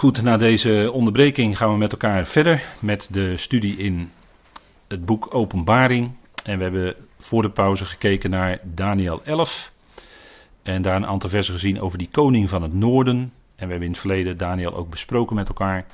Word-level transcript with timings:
goed, 0.00 0.22
na 0.22 0.36
deze 0.36 0.90
onderbreking 0.92 1.56
gaan 1.56 1.70
we 1.70 1.76
met 1.76 1.92
elkaar 1.92 2.26
verder 2.26 2.64
met 2.78 3.08
de 3.10 3.36
studie 3.36 3.76
in 3.76 4.10
het 4.88 5.04
boek 5.04 5.34
Openbaring. 5.34 6.12
En 6.44 6.56
we 6.56 6.62
hebben 6.62 6.94
voor 7.18 7.42
de 7.42 7.50
pauze 7.50 7.84
gekeken 7.84 8.30
naar 8.30 8.60
Daniel 8.62 9.22
11. 9.24 9.72
En 10.62 10.82
daar 10.82 10.96
een 10.96 11.06
aantal 11.06 11.30
versen 11.30 11.54
gezien 11.54 11.80
over 11.80 11.98
die 11.98 12.08
koning 12.10 12.48
van 12.48 12.62
het 12.62 12.74
noorden. 12.74 13.16
En 13.16 13.66
we 13.66 13.70
hebben 13.70 13.82
in 13.82 13.90
het 13.90 14.00
verleden 14.00 14.36
Daniel 14.36 14.74
ook 14.74 14.90
besproken 14.90 15.36
met 15.36 15.48
elkaar. 15.48 15.86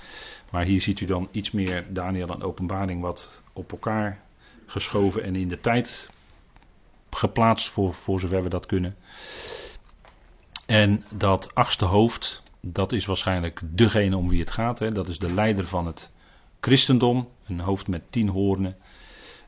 Maar 0.50 0.64
hier 0.64 0.80
ziet 0.80 1.00
u 1.00 1.06
dan 1.06 1.28
iets 1.30 1.50
meer 1.50 1.84
Daniel 1.88 2.28
en 2.28 2.42
Openbaring 2.42 3.00
wat 3.00 3.42
op 3.52 3.72
elkaar 3.72 4.20
geschoven 4.66 5.22
en 5.22 5.36
in 5.36 5.48
de 5.48 5.60
tijd 5.60 6.10
geplaatst 7.10 7.68
voor, 7.70 7.94
voor 7.94 8.20
zover 8.20 8.42
we 8.42 8.48
dat 8.48 8.66
kunnen. 8.66 8.96
En 10.66 11.02
dat 11.14 11.54
achtste 11.54 11.84
hoofd, 11.84 12.44
dat 12.72 12.92
is 12.92 13.06
waarschijnlijk 13.06 13.60
degene 13.62 14.16
om 14.16 14.28
wie 14.28 14.40
het 14.40 14.50
gaat. 14.50 14.78
Hè. 14.78 14.92
Dat 14.92 15.08
is 15.08 15.18
de 15.18 15.34
leider 15.34 15.66
van 15.66 15.86
het 15.86 16.12
christendom, 16.60 17.28
een 17.46 17.60
hoofd 17.60 17.88
met 17.88 18.02
tien 18.10 18.28
hoornen. 18.28 18.76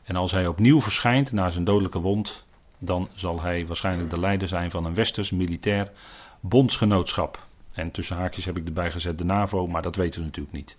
En 0.05 0.17
als 0.17 0.33
hij 0.33 0.47
opnieuw 0.47 0.81
verschijnt 0.81 1.33
na 1.33 1.51
zijn 1.51 1.65
dodelijke 1.65 2.01
wond, 2.01 2.47
dan 2.79 3.09
zal 3.15 3.41
hij 3.41 3.67
waarschijnlijk 3.67 4.11
de 4.11 4.21
leider 4.21 4.49
zijn 4.49 4.71
van 4.71 4.85
een 4.85 4.95
westers 4.95 5.31
militair 5.31 5.93
bondsgenootschap. 6.41 7.47
En 7.73 7.91
tussen 7.91 8.17
haakjes 8.17 8.45
heb 8.45 8.57
ik 8.57 8.67
erbij 8.67 8.91
gezet 8.91 9.19
de 9.19 9.25
NAVO, 9.25 9.67
maar 9.67 9.83
dat 9.83 9.97
weten 9.97 10.21
we 10.21 10.27
natuurlijk 10.27 10.57
niet. 10.57 10.77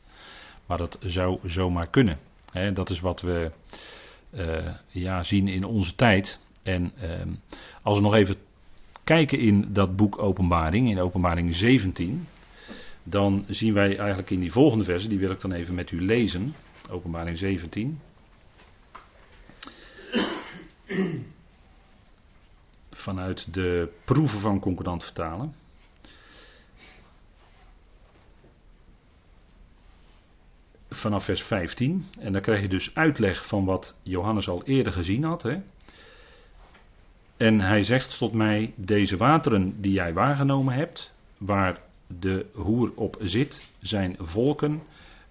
Maar 0.65 0.77
dat 0.77 0.97
zou 1.01 1.39
zomaar 1.43 1.87
kunnen. 1.87 2.19
dat 2.73 2.89
is 2.89 2.99
wat 2.99 3.21
we 3.21 3.51
uh, 4.31 4.73
ja, 4.87 5.23
zien 5.23 5.47
in 5.47 5.63
onze 5.63 5.95
tijd. 5.95 6.39
En 6.63 6.91
uh, 7.01 7.11
als 7.81 7.97
we 7.97 8.03
nog 8.03 8.15
even 8.15 8.35
kijken 9.09 9.39
in 9.39 9.73
dat 9.73 9.95
boek 9.95 10.17
Openbaring, 10.17 10.89
in 10.89 10.99
Openbaring 10.99 11.55
17, 11.55 12.27
dan 13.03 13.45
zien 13.47 13.73
wij 13.73 13.97
eigenlijk 13.97 14.29
in 14.29 14.39
die 14.39 14.51
volgende 14.51 14.83
versen, 14.83 15.09
die 15.09 15.19
wil 15.19 15.31
ik 15.31 15.41
dan 15.41 15.51
even 15.51 15.75
met 15.75 15.91
u 15.91 16.01
lezen. 16.01 16.55
Openbaring 16.89 17.37
17. 17.37 17.99
Vanuit 22.91 23.53
de 23.53 23.91
proeven 24.05 24.39
van 24.39 24.59
concordant 24.59 25.03
vertalen. 25.03 25.53
Vanaf 30.89 31.23
vers 31.23 31.43
15. 31.43 32.05
En 32.19 32.33
dan 32.33 32.41
krijg 32.41 32.61
je 32.61 32.67
dus 32.67 32.95
uitleg 32.95 33.47
van 33.47 33.65
wat 33.65 33.95
Johannes 34.03 34.49
al 34.49 34.63
eerder 34.63 34.93
gezien 34.93 35.23
had. 35.23 35.43
Hè? 35.43 35.57
En 37.39 37.59
hij 37.59 37.83
zegt 37.83 38.17
tot 38.17 38.33
mij: 38.33 38.73
Deze 38.75 39.17
wateren 39.17 39.81
die 39.81 39.91
jij 39.91 40.13
waargenomen 40.13 40.73
hebt, 40.73 41.13
waar 41.37 41.79
de 42.07 42.45
hoer 42.53 42.91
op 42.95 43.17
zit, 43.21 43.71
zijn 43.79 44.15
volken 44.19 44.81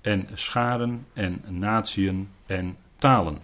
en 0.00 0.28
scharen 0.34 1.06
en 1.12 1.42
natieën 1.48 2.28
en 2.46 2.76
talen. 2.98 3.38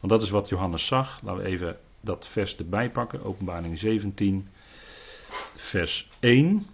Want 0.00 0.12
dat 0.12 0.22
is 0.22 0.30
wat 0.30 0.48
Johannes 0.48 0.86
zag. 0.86 1.20
Laten 1.22 1.42
we 1.42 1.48
even 1.48 1.76
dat 2.00 2.28
vers 2.28 2.56
erbij 2.56 2.90
pakken. 2.90 3.24
Openbaring 3.24 3.78
17, 3.78 4.48
vers 5.56 6.08
1. 6.20 6.66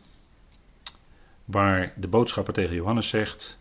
Waar 1.45 1.93
de 1.97 2.09
boodschapper 2.09 2.55
tegen 2.55 2.75
Johannes 2.75 3.09
zegt. 3.09 3.59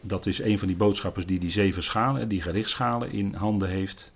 Dat 0.00 0.26
is 0.26 0.38
een 0.38 0.58
van 0.58 0.68
die 0.68 0.76
boodschappers 0.76 1.26
die 1.26 1.38
die 1.38 1.50
zeven 1.50 1.82
schalen, 1.82 2.28
die 2.28 2.42
gerichtschalen 2.42 3.10
in 3.10 3.34
handen 3.34 3.68
heeft. 3.68 4.13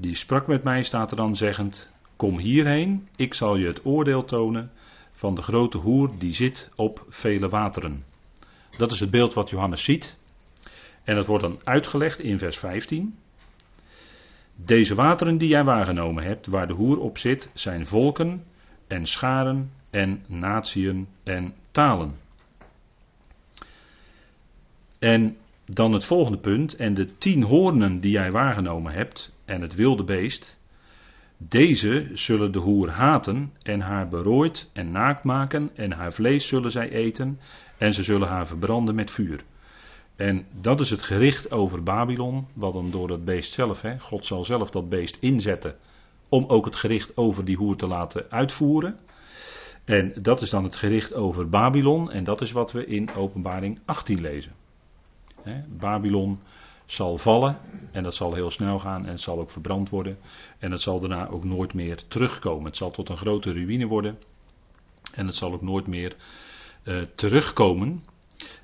Die 0.00 0.14
sprak 0.14 0.46
met 0.46 0.62
mij, 0.62 0.82
staat 0.82 1.10
er 1.10 1.16
dan 1.16 1.36
zeggend: 1.36 1.92
Kom 2.16 2.38
hierheen, 2.38 3.08
ik 3.16 3.34
zal 3.34 3.56
je 3.56 3.66
het 3.66 3.84
oordeel 3.84 4.24
tonen 4.24 4.70
van 5.12 5.34
de 5.34 5.42
grote 5.42 5.78
hoer 5.78 6.10
die 6.18 6.32
zit 6.32 6.70
op 6.76 7.04
vele 7.08 7.48
wateren. 7.48 8.04
Dat 8.76 8.92
is 8.92 9.00
het 9.00 9.10
beeld 9.10 9.34
wat 9.34 9.50
Johannes 9.50 9.84
ziet. 9.84 10.16
En 11.04 11.14
dat 11.14 11.26
wordt 11.26 11.42
dan 11.42 11.60
uitgelegd 11.64 12.20
in 12.20 12.38
vers 12.38 12.58
15. 12.58 13.18
Deze 14.54 14.94
wateren 14.94 15.38
die 15.38 15.48
jij 15.48 15.64
waargenomen 15.64 16.24
hebt, 16.24 16.46
waar 16.46 16.66
de 16.66 16.72
hoer 16.72 17.00
op 17.00 17.18
zit, 17.18 17.50
zijn 17.54 17.86
volken 17.86 18.44
en 18.86 19.06
scharen 19.06 19.72
en 19.90 20.24
natieën 20.26 21.08
en 21.22 21.54
talen. 21.70 22.14
En 24.98 25.36
dan 25.68 25.92
het 25.92 26.04
volgende 26.04 26.38
punt. 26.38 26.76
En 26.76 26.94
de 26.94 27.16
tien 27.16 27.42
hoornen 27.42 28.00
die 28.00 28.10
jij 28.10 28.32
waargenomen 28.32 28.92
hebt 28.92 29.32
en 29.44 29.60
het 29.60 29.74
wilde 29.74 30.04
beest. 30.04 30.58
Deze 31.36 32.10
zullen 32.12 32.52
de 32.52 32.58
hoer 32.58 32.90
haten 32.90 33.52
en 33.62 33.80
haar 33.80 34.08
berooid 34.08 34.70
en 34.72 34.90
naakt 34.90 35.24
maken 35.24 35.70
en 35.74 35.92
haar 35.92 36.12
vlees 36.12 36.46
zullen 36.46 36.70
zij 36.70 36.90
eten 36.90 37.40
en 37.78 37.94
ze 37.94 38.02
zullen 38.02 38.28
haar 38.28 38.46
verbranden 38.46 38.94
met 38.94 39.10
vuur. 39.10 39.44
En 40.16 40.46
dat 40.60 40.80
is 40.80 40.90
het 40.90 41.02
gericht 41.02 41.50
over 41.50 41.82
Babylon, 41.82 42.46
wat 42.52 42.72
dan 42.72 42.90
door 42.90 43.10
het 43.10 43.24
beest 43.24 43.52
zelf, 43.52 43.82
hè, 43.82 43.98
God 43.98 44.26
zal 44.26 44.44
zelf 44.44 44.70
dat 44.70 44.88
beest 44.88 45.16
inzetten 45.20 45.76
om 46.28 46.44
ook 46.48 46.64
het 46.64 46.76
gericht 46.76 47.16
over 47.16 47.44
die 47.44 47.56
hoer 47.56 47.76
te 47.76 47.86
laten 47.86 48.30
uitvoeren. 48.30 48.98
En 49.84 50.12
dat 50.22 50.40
is 50.40 50.50
dan 50.50 50.64
het 50.64 50.76
gericht 50.76 51.14
over 51.14 51.48
Babylon 51.48 52.10
en 52.10 52.24
dat 52.24 52.40
is 52.40 52.52
wat 52.52 52.72
we 52.72 52.86
in 52.86 53.14
Openbaring 53.16 53.80
18 53.84 54.20
lezen. 54.20 54.52
Babylon 55.68 56.40
zal 56.86 57.18
vallen 57.18 57.58
en 57.92 58.02
dat 58.02 58.14
zal 58.14 58.34
heel 58.34 58.50
snel 58.50 58.78
gaan 58.78 59.04
en 59.04 59.10
het 59.10 59.20
zal 59.20 59.38
ook 59.38 59.50
verbrand 59.50 59.88
worden 59.88 60.18
en 60.58 60.70
het 60.70 60.80
zal 60.80 61.00
daarna 61.00 61.28
ook 61.28 61.44
nooit 61.44 61.74
meer 61.74 62.08
terugkomen. 62.08 62.64
Het 62.64 62.76
zal 62.76 62.90
tot 62.90 63.08
een 63.08 63.16
grote 63.16 63.52
ruïne 63.52 63.86
worden 63.86 64.18
en 65.12 65.26
het 65.26 65.34
zal 65.34 65.52
ook 65.52 65.62
nooit 65.62 65.86
meer 65.86 66.16
uh, 66.84 67.00
terugkomen. 67.14 68.04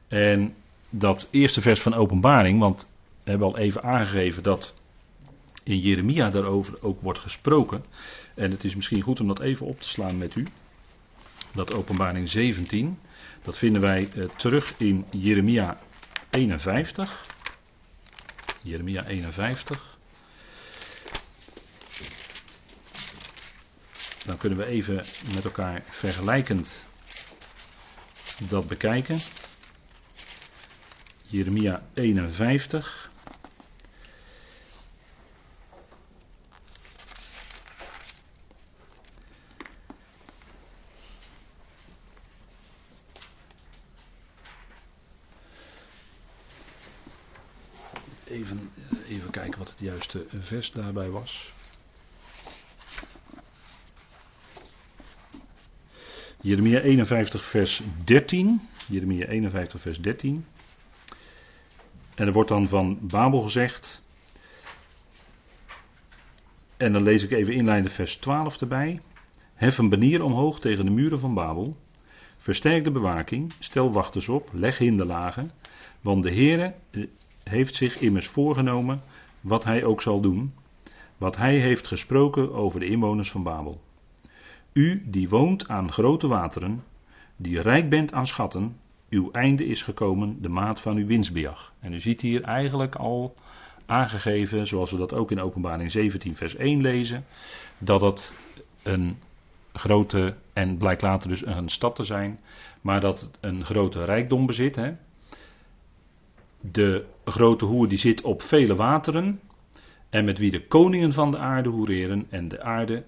En 0.09 0.55
dat 0.91 1.29
eerste 1.31 1.61
vers 1.61 1.81
van 1.81 1.95
Openbaring, 1.95 2.61
want 2.61 2.91
we 3.23 3.31
hebben 3.31 3.49
al 3.49 3.57
even 3.57 3.83
aangegeven 3.83 4.43
dat 4.43 4.79
in 5.63 5.79
Jeremia 5.79 6.31
daarover 6.31 6.83
ook 6.83 7.01
wordt 7.01 7.19
gesproken. 7.19 7.85
En 8.35 8.51
het 8.51 8.65
is 8.65 8.75
misschien 8.75 9.03
goed 9.03 9.21
om 9.21 9.27
dat 9.27 9.41
even 9.41 9.67
op 9.67 9.81
te 9.81 9.89
slaan 9.89 10.19
met 10.19 10.35
u. 10.35 10.47
Dat 11.55 11.75
Openbaring 11.75 12.29
17, 12.29 12.99
dat 13.43 13.59
vinden 13.59 13.81
wij 13.81 14.09
uh, 14.15 14.29
terug 14.37 14.75
in 14.79 15.05
Jeremia 15.11 15.79
51. 16.35 17.09
Jeremia 18.63 19.05
51. 19.07 19.99
Dan 24.25 24.37
kunnen 24.39 24.59
we 24.59 24.65
even 24.67 24.95
met 25.35 25.45
elkaar 25.45 25.83
vergelijkend 25.89 26.85
dat 28.39 28.69
bekijken. 28.69 29.21
Jeremia 31.23 31.83
51. 31.95 33.11
Even, 48.35 48.71
even 49.09 49.31
kijken 49.31 49.59
wat 49.59 49.71
het 49.71 49.81
juiste 49.81 50.27
vers 50.29 50.73
daarbij 50.73 51.11
was. 51.11 51.53
Jeremia 56.41 56.81
51 56.81 57.45
vers 57.45 57.83
13. 58.05 58.69
Jeremia 58.89 59.27
51 59.27 59.81
vers 59.81 60.01
13. 60.01 60.47
En 62.15 62.27
er 62.27 62.33
wordt 62.33 62.49
dan 62.49 62.69
van 62.69 62.99
Babel 63.01 63.41
gezegd. 63.41 64.03
En 66.77 66.93
dan 66.93 67.03
lees 67.03 67.23
ik 67.23 67.31
even 67.31 67.55
inleidend 67.55 67.93
vers 67.93 68.17
12 68.17 68.61
erbij. 68.61 69.01
Hef 69.55 69.79
een 69.79 69.89
banier 69.89 70.23
omhoog 70.23 70.61
tegen 70.61 70.85
de 70.85 70.91
muren 70.91 71.19
van 71.19 71.35
Babel. 71.35 71.77
Versterk 72.37 72.85
de 72.85 72.91
bewaking. 72.91 73.53
Stel 73.59 73.93
wachters 73.93 74.29
op. 74.29 74.51
Leg 74.53 74.79
hinderlagen. 74.79 75.53
Want 76.01 76.23
de 76.23 76.31
Heere 76.31 76.75
heeft 77.45 77.75
zich 77.75 78.01
immers 78.01 78.27
voorgenomen 78.27 79.03
wat 79.41 79.65
hij 79.65 79.85
ook 79.85 80.03
zal 80.03 80.21
doen. 80.21 80.55
Wat 81.17 81.37
hij 81.37 81.59
heeft 81.59 81.87
gesproken 81.87 82.53
over 82.53 82.81
de 82.81 82.87
inwoners 82.87 83.31
van 83.31 83.43
Babel. 83.43 83.81
U 84.73 85.03
die 85.07 85.29
woont 85.29 85.69
aan 85.69 85.93
grote 85.93 86.27
wateren, 86.27 86.85
die 87.37 87.61
rijk 87.61 87.91
bent 87.91 88.13
aan 88.13 88.27
schatten, 88.27 88.77
uw 89.11 89.31
einde 89.31 89.67
is 89.67 89.83
gekomen, 89.83 90.43
de 90.43 90.49
maat 90.49 90.81
van 90.81 90.97
uw 90.97 91.07
winstbejag. 91.07 91.73
En 91.81 91.93
u 91.93 92.01
ziet 92.01 92.21
hier 92.21 92.43
eigenlijk 92.43 92.95
al 92.95 93.35
aangegeven, 93.87 94.67
zoals 94.67 94.91
we 94.91 94.97
dat 94.97 95.15
ook 95.15 95.31
in 95.31 95.41
Openbaring 95.41 95.91
17, 95.91 96.37
vers 96.37 96.57
1 96.57 96.81
lezen, 96.81 97.25
dat 97.79 98.01
het 98.01 98.35
een 98.83 99.19
grote, 99.73 100.37
en 100.53 100.77
blijkt 100.77 101.03
later 101.03 101.29
dus 101.29 101.47
een 101.47 101.69
stad 101.69 101.97
te 101.97 102.05
zijn, 102.05 102.41
maar 102.81 103.01
dat 103.01 103.21
het 103.21 103.39
een 103.41 103.65
grote 103.65 104.05
rijkdom 104.05 104.47
bezit. 104.47 104.77
Hè? 104.77 104.93
De 106.73 107.05
grote 107.25 107.65
hoer 107.65 107.89
die 107.89 107.99
zit 107.99 108.23
op 108.23 108.43
vele 108.43 108.75
wateren, 108.75 109.41
en 110.11 110.25
met 110.25 110.39
wie 110.39 110.51
de 110.51 110.67
koningen 110.67 111.13
van 111.13 111.31
de 111.31 111.39
aarde 111.39 111.69
hoereren 111.69 112.27
en 112.31 112.49
de 112.49 112.63
aarde 112.63 113.05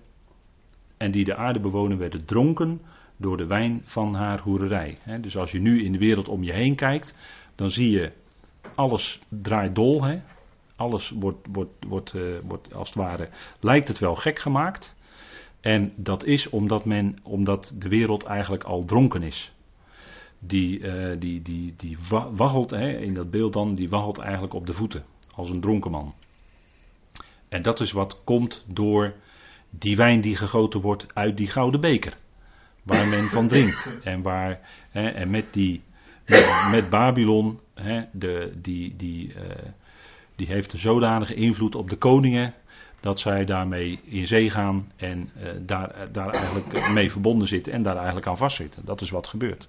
en 0.97 1.11
die 1.11 1.25
de 1.25 1.37
aarde 1.37 1.61
bewonen 1.61 1.99
werden 1.99 2.25
dronken 2.25 2.81
door 3.17 3.37
de 3.37 3.47
wijn 3.47 3.83
van 3.85 4.15
haar 4.15 4.41
hoererij. 4.41 4.99
Dus 5.21 5.37
als 5.37 5.53
je 5.53 5.59
nu 5.59 5.85
in 5.85 5.93
de 5.93 5.99
wereld 5.99 6.29
om 6.29 6.43
je 6.43 6.53
heen 6.53 6.75
kijkt, 6.75 7.15
dan 7.55 7.71
zie 7.71 7.91
je 7.91 8.13
alles 8.75 9.21
draait 9.29 9.75
dol. 9.75 10.05
Alles 10.77 11.11
wordt, 11.11 11.47
wordt, 11.53 11.71
wordt, 11.89 12.15
uh, 12.15 12.23
wordt 12.45 12.75
als 12.75 12.89
het 12.89 12.99
ware, 12.99 13.29
lijkt 13.61 13.89
het 13.89 13.99
wel 13.99 14.15
gek 14.15 14.39
gemaakt. 14.39 14.95
En 15.61 15.93
dat 15.97 16.25
is 16.25 16.49
omdat, 16.49 16.85
men, 16.85 17.19
omdat 17.23 17.75
de 17.79 17.89
wereld 17.89 18.25
eigenlijk 18.25 18.65
al 18.65 18.85
dronken 18.85 19.23
is. 19.23 19.55
Die, 20.47 20.79
uh, 20.79 21.17
die, 21.19 21.43
die, 21.43 21.75
die 21.77 21.97
waggelt, 22.33 22.71
hè, 22.71 22.89
in 22.89 23.15
dat 23.15 23.31
beeld 23.31 23.53
dan, 23.53 23.75
die 23.75 23.89
waggelt 23.89 24.19
eigenlijk 24.19 24.55
op 24.55 24.67
de 24.67 24.73
voeten. 24.73 25.05
Als 25.35 25.51
een 25.51 25.61
dronken 25.61 25.91
man. 25.91 26.15
En 27.49 27.63
dat 27.63 27.81
is 27.81 27.93
wat 27.93 28.21
komt 28.25 28.65
door 28.67 29.15
die 29.71 29.97
wijn 29.97 30.21
die 30.21 30.37
gegoten 30.37 30.81
wordt 30.81 31.07
uit 31.15 31.37
die 31.37 31.47
gouden 31.47 31.81
beker. 31.81 32.17
Waar 32.83 33.09
men 33.09 33.29
van 33.29 33.49
drinkt. 33.53 33.93
En, 34.03 34.23
waar, 34.23 34.61
hè, 34.91 35.09
en 35.09 35.31
met, 35.31 35.53
die, 35.53 35.83
met, 36.27 36.69
met 36.71 36.91
Babylon, 36.91 37.61
hè, 37.75 38.03
de, 38.13 38.53
die, 38.61 38.97
die, 38.97 39.29
uh, 39.29 39.35
die 40.37 40.47
heeft 40.47 40.73
een 40.73 40.79
zodanige 40.79 41.35
invloed 41.35 41.75
op 41.75 41.91
de 41.91 41.97
koningen. 41.97 42.55
Dat 43.01 43.21
zij 43.21 43.45
daarmee 43.45 44.01
in 44.05 44.27
zee 44.27 44.51
gaan 44.51 44.93
en 44.97 45.31
uh, 45.37 45.49
daar, 45.61 46.13
daar 46.13 46.31
eigenlijk 46.31 46.89
mee 46.89 47.11
verbonden 47.11 47.49
zitten 47.49 47.73
en 47.73 47.83
daar 47.83 47.97
eigenlijk 47.97 48.27
aan 48.27 48.37
vastzitten. 48.37 48.85
Dat 48.85 49.01
is 49.01 49.11
wat 49.11 49.27
gebeurt. 49.27 49.69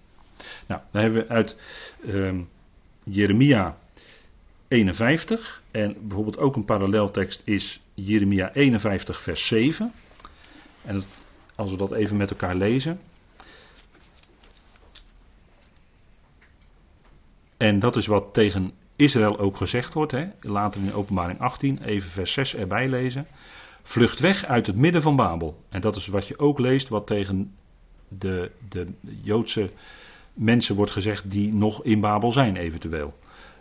Nou, 0.67 0.81
dan 0.91 1.01
hebben 1.01 1.21
we 1.21 1.27
uit 1.27 1.55
uh, 2.05 2.39
Jeremia 3.03 3.77
51. 4.67 5.61
En 5.71 5.95
bijvoorbeeld 6.01 6.39
ook 6.39 6.55
een 6.55 6.65
paralleltekst 6.65 7.41
is 7.45 7.81
Jeremia 7.93 8.53
51, 8.53 9.21
vers 9.21 9.47
7. 9.47 9.91
En 10.81 11.03
als 11.55 11.71
we 11.71 11.77
dat 11.77 11.91
even 11.91 12.17
met 12.17 12.29
elkaar 12.29 12.55
lezen. 12.55 12.99
En 17.57 17.79
dat 17.79 17.95
is 17.95 18.05
wat 18.05 18.33
tegen 18.33 18.71
Israël 18.95 19.39
ook 19.39 19.57
gezegd 19.57 19.93
wordt. 19.93 20.11
Hè? 20.11 20.27
Later 20.41 20.81
in 20.81 20.93
openbaring 20.93 21.39
18, 21.39 21.83
even 21.83 22.09
vers 22.09 22.33
6 22.33 22.55
erbij 22.55 22.89
lezen. 22.89 23.27
Vlucht 23.83 24.19
weg 24.19 24.45
uit 24.45 24.67
het 24.67 24.75
midden 24.75 25.01
van 25.01 25.15
Babel. 25.15 25.63
En 25.69 25.81
dat 25.81 25.95
is 25.95 26.07
wat 26.07 26.27
je 26.27 26.39
ook 26.39 26.59
leest, 26.59 26.89
wat 26.89 27.07
tegen 27.07 27.55
de, 28.07 28.51
de 28.69 28.87
Joodse 29.21 29.71
mensen 30.37 30.75
wordt 30.75 30.91
gezegd 30.91 31.31
die 31.31 31.53
nog 31.53 31.83
in 31.83 31.99
Babel 31.99 32.31
zijn 32.31 32.55
eventueel. 32.55 33.13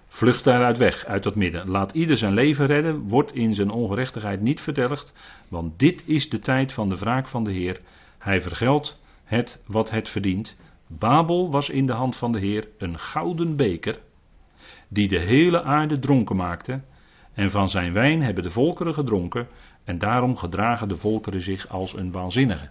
Vlucht 0.07 0.45
daaruit 0.45 0.79
weg, 0.79 1.05
uit 1.05 1.23
dat 1.23 1.35
midden. 1.35 1.69
Laat 1.69 1.93
ieder 1.93 2.17
zijn 2.17 2.35
leven 2.35 2.67
redden, 2.67 3.09
wordt 3.09 3.35
in 3.35 3.55
zijn 3.55 3.71
ongerechtigheid 3.71 4.41
niet 4.41 4.61
verdelgd, 4.61 5.13
want 5.49 5.79
dit 5.79 6.03
is 6.07 6.29
de 6.29 6.39
tijd 6.39 6.73
van 6.73 6.89
de 6.89 6.99
wraak 6.99 7.29
van 7.29 7.45
de 7.45 7.51
Heer. 7.51 7.81
Hij 8.19 8.43
vergeldt 8.43 9.01
het 9.25 9.61
wat 9.67 9.91
het 9.91 10.09
verdient. 10.09 10.57
Babel 10.87 11.51
was 11.51 11.71
in 11.71 11.87
de 11.87 11.93
hand 11.93 12.17
van 12.17 12.33
de 12.33 12.39
Heer 12.39 12.69
een 12.79 12.99
gouden 12.99 13.57
beker, 13.57 13.99
die 14.89 15.09
de 15.09 15.21
hele 15.21 15.63
aarde 15.63 15.99
dronken 15.99 16.37
maakte, 16.37 16.81
en 17.35 17.51
van 17.51 17.71
zijn 17.71 17.93
wijn 17.93 18.23
hebben 18.23 18.43
de 18.43 18.51
volkeren 18.51 18.95
gedronken, 18.95 19.49
en 19.85 19.99
daarom 19.99 20.37
gedragen 20.37 20.89
de 20.89 20.97
volkeren 20.97 21.43
zich 21.43 21.69
als 21.69 21.97
een 21.97 22.11
waanzinnige. 22.11 22.71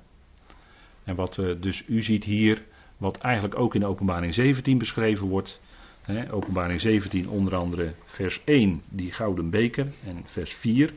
En 1.04 1.16
wat 1.16 1.38
uh, 1.38 1.56
dus 1.60 1.84
u 1.88 2.02
ziet 2.02 2.24
hier, 2.24 2.64
wat 2.98 3.18
eigenlijk 3.18 3.60
ook 3.60 3.76
in 3.76 3.86
openbaring 3.86 4.34
17 4.34 4.78
beschreven 4.78 5.28
wordt, 5.28 5.60
openbaring 6.30 6.82
17 6.82 7.30
onder 7.30 7.56
andere 7.56 7.94
vers 8.06 8.42
1, 8.44 8.82
die 8.90 9.12
gouden 9.12 9.50
beker. 9.50 9.88
En 10.06 10.22
vers 10.26 10.54
4, 10.54 10.94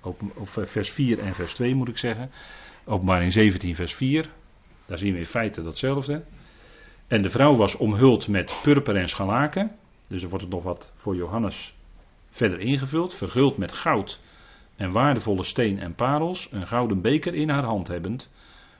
open, 0.00 0.30
of 0.34 0.58
vers 0.62 0.90
4 0.90 1.18
en 1.18 1.34
vers 1.34 1.54
2 1.54 1.74
moet 1.74 1.88
ik 1.88 1.98
zeggen. 1.98 2.30
Openbaring 2.84 3.32
17 3.32 3.74
vers 3.74 3.94
4, 3.94 4.30
daar 4.86 4.98
zien 4.98 5.12
we 5.12 5.18
in 5.18 5.26
feite 5.26 5.62
datzelfde. 5.62 6.24
En 7.06 7.22
de 7.22 7.30
vrouw 7.30 7.56
was 7.56 7.76
omhuld 7.76 8.28
met 8.28 8.60
purper 8.62 8.96
en 8.96 9.08
scharlaken. 9.08 9.70
Dus 10.06 10.22
er 10.22 10.28
wordt 10.28 10.48
nog 10.48 10.62
wat 10.62 10.92
voor 10.94 11.16
Johannes 11.16 11.74
verder 12.30 12.60
ingevuld. 12.60 13.14
Verguld 13.14 13.56
met 13.56 13.72
goud 13.72 14.20
en 14.76 14.92
waardevolle 14.92 15.44
steen 15.44 15.78
en 15.78 15.94
parels. 15.94 16.48
Een 16.52 16.66
gouden 16.66 17.00
beker 17.00 17.34
in 17.34 17.48
haar 17.48 17.64
hand 17.64 17.88
hebbend. 17.88 18.30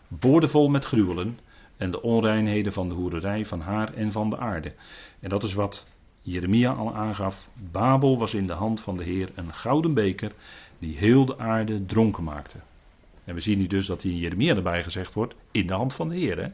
Boordevol 0.09 0.69
met 0.69 0.85
gruwelen 0.85 1.39
en 1.79 1.91
de 1.91 2.03
onreinheden 2.03 2.73
van 2.73 2.89
de 2.89 2.95
hoererij 2.95 3.47
van 3.47 3.61
haar 3.61 3.95
en 3.95 4.13
van 4.13 4.31
de 4.31 4.39
aarde. 4.39 4.75
En 5.21 5.29
dat 5.29 5.43
is 5.43 5.55
wat 5.55 5.87
Jeremia 6.23 6.73
al 6.73 6.95
aangaf. 6.95 7.49
Babel 7.71 8.19
was 8.19 8.35
in 8.35 8.47
de 8.47 8.53
hand 8.53 8.81
van 8.81 8.97
de 8.97 9.05
Heer 9.05 9.31
een 9.35 9.55
gouden 9.55 9.95
beker 9.95 10.33
die 10.79 10.97
heel 10.97 11.25
de 11.25 11.39
aarde 11.39 11.87
dronken 11.87 12.25
maakte. 12.25 12.59
En 13.25 13.35
we 13.35 13.41
zien 13.41 13.59
nu 13.59 13.67
dus 13.67 13.87
dat 13.87 14.03
hier 14.03 14.13
in 14.13 14.19
Jeremia 14.19 14.55
erbij 14.55 14.83
gezegd 14.83 15.15
wordt, 15.15 15.35
in 15.51 15.67
de 15.67 15.75
hand 15.75 15.95
van 15.95 16.09
de 16.09 16.17
Heer. 16.17 16.53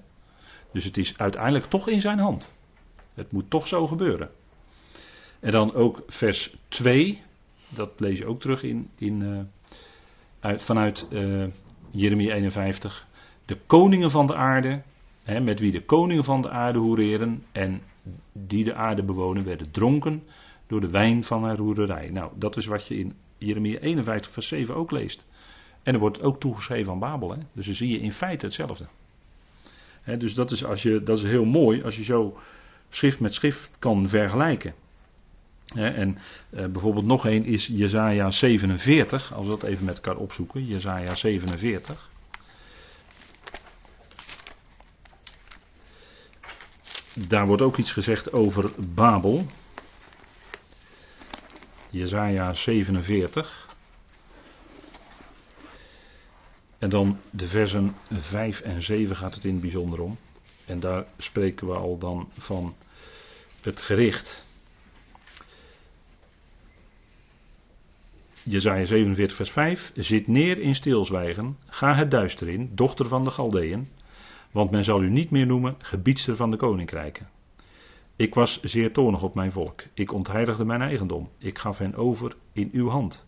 Dus 0.72 0.84
het 0.84 0.96
is 0.96 1.18
uiteindelijk 1.18 1.64
toch 1.64 1.88
in 1.88 2.00
zijn 2.00 2.18
hand. 2.18 2.54
Het 3.14 3.32
moet 3.32 3.50
toch 3.50 3.66
zo 3.66 3.86
gebeuren. 3.86 4.30
En 5.40 5.50
dan 5.50 5.74
ook 5.74 6.02
vers 6.06 6.56
2, 6.68 7.22
dat 7.68 8.00
lees 8.00 8.18
je 8.18 8.26
ook 8.26 8.40
terug 8.40 8.62
in, 8.62 8.88
in, 8.94 9.20
uh, 9.20 9.40
uit, 10.40 10.62
vanuit 10.62 11.06
uh, 11.10 11.46
Jeremia 11.90 12.34
51. 12.34 13.06
De 13.44 13.56
koningen 13.66 14.10
van 14.10 14.26
de 14.26 14.34
aarde 14.34 14.82
met 15.24 15.60
wie 15.60 15.72
de 15.72 15.84
koningen 15.84 16.24
van 16.24 16.42
de 16.42 16.50
aarde 16.50 16.78
hoereren 16.78 17.44
en 17.52 17.82
die 18.32 18.64
de 18.64 18.74
aarde 18.74 19.02
bewonen, 19.02 19.44
werden 19.44 19.70
dronken 19.70 20.22
door 20.66 20.80
de 20.80 20.90
wijn 20.90 21.24
van 21.24 21.44
haar 21.44 21.56
roererij. 21.56 22.10
Nou, 22.10 22.32
dat 22.34 22.56
is 22.56 22.66
wat 22.66 22.86
je 22.86 22.96
in 22.96 23.14
Jeremia 23.38 23.78
51, 23.78 24.32
vers 24.32 24.48
7 24.48 24.74
ook 24.74 24.90
leest. 24.90 25.24
En 25.82 25.94
er 25.94 26.00
wordt 26.00 26.22
ook 26.22 26.40
toegeschreven 26.40 26.92
aan 26.92 26.98
Babel. 26.98 27.30
Hè? 27.30 27.38
Dus 27.52 27.66
dan 27.66 27.74
zie 27.74 27.90
je 27.90 28.00
in 28.00 28.12
feite 28.12 28.44
hetzelfde. 28.46 28.86
dus 30.18 30.34
dat 30.34 30.50
is, 30.50 30.64
als 30.64 30.82
je, 30.82 31.02
dat 31.02 31.18
is 31.18 31.24
heel 31.24 31.44
mooi 31.44 31.82
als 31.82 31.96
je 31.96 32.04
zo 32.04 32.38
schrift 32.88 33.20
met 33.20 33.34
schrift 33.34 33.70
kan 33.78 34.08
vergelijken. 34.08 34.74
en 35.74 36.18
eh, 36.50 36.66
bijvoorbeeld 36.66 37.06
nog 37.06 37.26
een 37.26 37.44
is 37.44 37.66
Jezaja 37.66 38.30
47, 38.30 39.34
als 39.34 39.46
we 39.46 39.50
dat 39.50 39.62
even 39.62 39.84
met 39.84 39.94
elkaar 39.94 40.16
opzoeken. 40.16 40.66
Jezaja 40.66 41.14
47. 41.14 42.10
Daar 47.14 47.46
wordt 47.46 47.62
ook 47.62 47.76
iets 47.76 47.92
gezegd 47.92 48.32
over 48.32 48.70
Babel. 48.94 49.46
Jezaja 51.90 52.54
47. 52.54 53.76
En 56.78 56.90
dan 56.90 57.18
de 57.30 57.46
versen 57.46 57.94
5 58.12 58.60
en 58.60 58.82
7 58.82 59.16
gaat 59.16 59.34
het 59.34 59.44
in 59.44 59.52
het 59.52 59.60
bijzonder 59.60 60.00
om. 60.00 60.18
En 60.66 60.80
daar 60.80 61.04
spreken 61.18 61.66
we 61.66 61.74
al 61.74 61.98
dan 61.98 62.28
van 62.38 62.74
het 63.60 63.82
gericht. 63.82 64.44
Jezaja 68.42 68.84
47 68.84 69.36
vers 69.36 69.50
5. 69.50 69.92
Zit 69.94 70.26
neer 70.26 70.58
in 70.58 70.74
stilzwijgen, 70.74 71.58
ga 71.66 71.94
het 71.94 72.10
duister 72.10 72.48
in, 72.48 72.70
dochter 72.72 73.08
van 73.08 73.24
de 73.24 73.30
Galdeën. 73.30 73.88
Want 74.54 74.70
men 74.70 74.84
zal 74.84 75.02
u 75.02 75.10
niet 75.10 75.30
meer 75.30 75.46
noemen 75.46 75.74
gebiedster 75.78 76.36
van 76.36 76.50
de 76.50 76.56
koninkrijken. 76.56 77.28
Ik 78.16 78.34
was 78.34 78.62
zeer 78.62 78.92
toornig 78.92 79.22
op 79.22 79.34
mijn 79.34 79.52
volk. 79.52 79.82
Ik 79.94 80.12
ontheiligde 80.12 80.64
mijn 80.64 80.82
eigendom. 80.82 81.28
Ik 81.38 81.58
gaf 81.58 81.78
hen 81.78 81.94
over 81.94 82.36
in 82.52 82.70
uw 82.72 82.88
hand. 82.88 83.26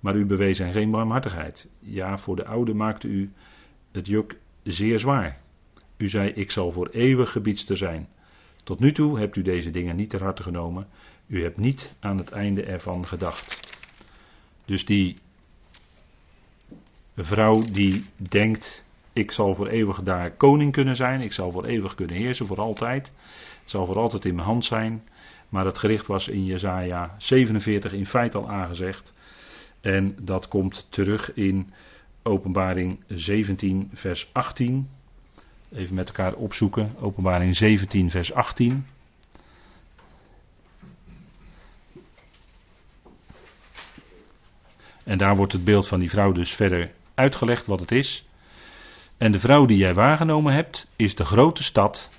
Maar 0.00 0.16
u 0.16 0.24
bewees 0.24 0.58
hen 0.58 0.72
geen 0.72 0.90
barmhartigheid. 0.90 1.68
Ja, 1.78 2.18
voor 2.18 2.36
de 2.36 2.44
oude 2.44 2.74
maakte 2.74 3.08
u 3.08 3.32
het 3.92 4.06
juk 4.06 4.38
zeer 4.62 4.98
zwaar. 4.98 5.40
U 5.96 6.08
zei: 6.08 6.28
Ik 6.28 6.50
zal 6.50 6.72
voor 6.72 6.88
eeuwig 6.88 7.30
gebiedster 7.30 7.76
zijn. 7.76 8.08
Tot 8.64 8.78
nu 8.78 8.92
toe 8.92 9.18
hebt 9.18 9.36
u 9.36 9.42
deze 9.42 9.70
dingen 9.70 9.96
niet 9.96 10.10
ter 10.10 10.22
harte 10.22 10.42
genomen. 10.42 10.88
U 11.26 11.42
hebt 11.42 11.56
niet 11.56 11.94
aan 12.00 12.18
het 12.18 12.30
einde 12.30 12.62
ervan 12.62 13.06
gedacht. 13.06 13.76
Dus 14.64 14.84
die 14.84 15.16
vrouw 17.16 17.62
die 17.62 18.04
denkt 18.16 18.85
ik 19.16 19.30
zal 19.30 19.54
voor 19.54 19.66
eeuwig 19.66 20.02
daar 20.02 20.30
koning 20.30 20.72
kunnen 20.72 20.96
zijn. 20.96 21.20
Ik 21.20 21.32
zal 21.32 21.50
voor 21.50 21.64
eeuwig 21.64 21.94
kunnen 21.94 22.16
heersen, 22.16 22.46
voor 22.46 22.60
altijd. 22.60 23.12
Het 23.60 23.70
zal 23.70 23.86
voor 23.86 23.98
altijd 23.98 24.24
in 24.24 24.34
mijn 24.34 24.46
hand 24.46 24.64
zijn. 24.64 25.08
Maar 25.48 25.64
het 25.64 25.78
gericht 25.78 26.06
was 26.06 26.28
in 26.28 26.44
Jezaja 26.44 27.14
47 27.18 27.92
in 27.92 28.06
feite 28.06 28.38
al 28.38 28.50
aangezegd. 28.50 29.14
En 29.80 30.16
dat 30.20 30.48
komt 30.48 30.86
terug 30.88 31.34
in 31.34 31.72
Openbaring 32.22 33.04
17, 33.08 33.90
vers 33.92 34.30
18. 34.32 34.88
Even 35.72 35.94
met 35.94 36.06
elkaar 36.06 36.34
opzoeken. 36.34 36.94
Openbaring 37.00 37.56
17, 37.56 38.10
vers 38.10 38.34
18. 38.34 38.86
En 45.04 45.18
daar 45.18 45.36
wordt 45.36 45.52
het 45.52 45.64
beeld 45.64 45.88
van 45.88 46.00
die 46.00 46.10
vrouw 46.10 46.32
dus 46.32 46.54
verder 46.54 46.92
uitgelegd 47.14 47.66
wat 47.66 47.80
het 47.80 47.92
is. 47.92 48.26
En 49.16 49.32
de 49.32 49.38
vrouw 49.38 49.66
die 49.66 49.76
jij 49.76 49.94
waargenomen 49.94 50.52
hebt, 50.52 50.88
is 50.96 51.14
de 51.14 51.24
grote 51.24 51.62
stad 51.62 52.10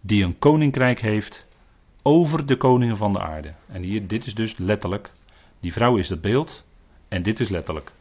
die 0.00 0.24
een 0.24 0.38
koninkrijk 0.38 1.00
heeft 1.00 1.46
over 2.02 2.46
de 2.46 2.56
koningen 2.56 2.96
van 2.96 3.12
de 3.12 3.20
aarde. 3.20 3.54
En 3.66 3.82
hier, 3.82 4.06
dit 4.06 4.26
is 4.26 4.34
dus 4.34 4.56
letterlijk, 4.56 5.12
die 5.60 5.72
vrouw 5.72 5.96
is 5.96 6.08
het 6.08 6.20
beeld 6.20 6.64
en 7.08 7.22
dit 7.22 7.40
is 7.40 7.48
letterlijk. 7.48 7.92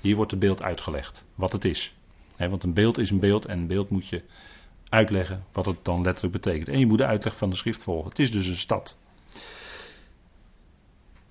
Hier 0.00 0.16
wordt 0.16 0.30
het 0.30 0.40
beeld 0.40 0.62
uitgelegd, 0.62 1.24
wat 1.34 1.52
het 1.52 1.64
is. 1.64 1.94
want 2.36 2.62
een 2.62 2.74
beeld 2.74 2.98
is 2.98 3.10
een 3.10 3.20
beeld 3.20 3.46
en 3.46 3.58
een 3.58 3.66
beeld 3.66 3.90
moet 3.90 4.08
je 4.08 4.22
uitleggen 4.88 5.44
wat 5.52 5.66
het 5.66 5.84
dan 5.84 6.02
letterlijk 6.02 6.32
betekent. 6.32 6.68
En 6.68 6.78
je 6.78 6.86
moet 6.86 6.98
de 6.98 7.06
uitleg 7.06 7.36
van 7.36 7.50
de 7.50 7.56
schrift 7.56 7.82
volgen. 7.82 8.08
Het 8.08 8.18
is 8.18 8.32
dus 8.32 8.46
een 8.46 8.56
stad. 8.56 8.98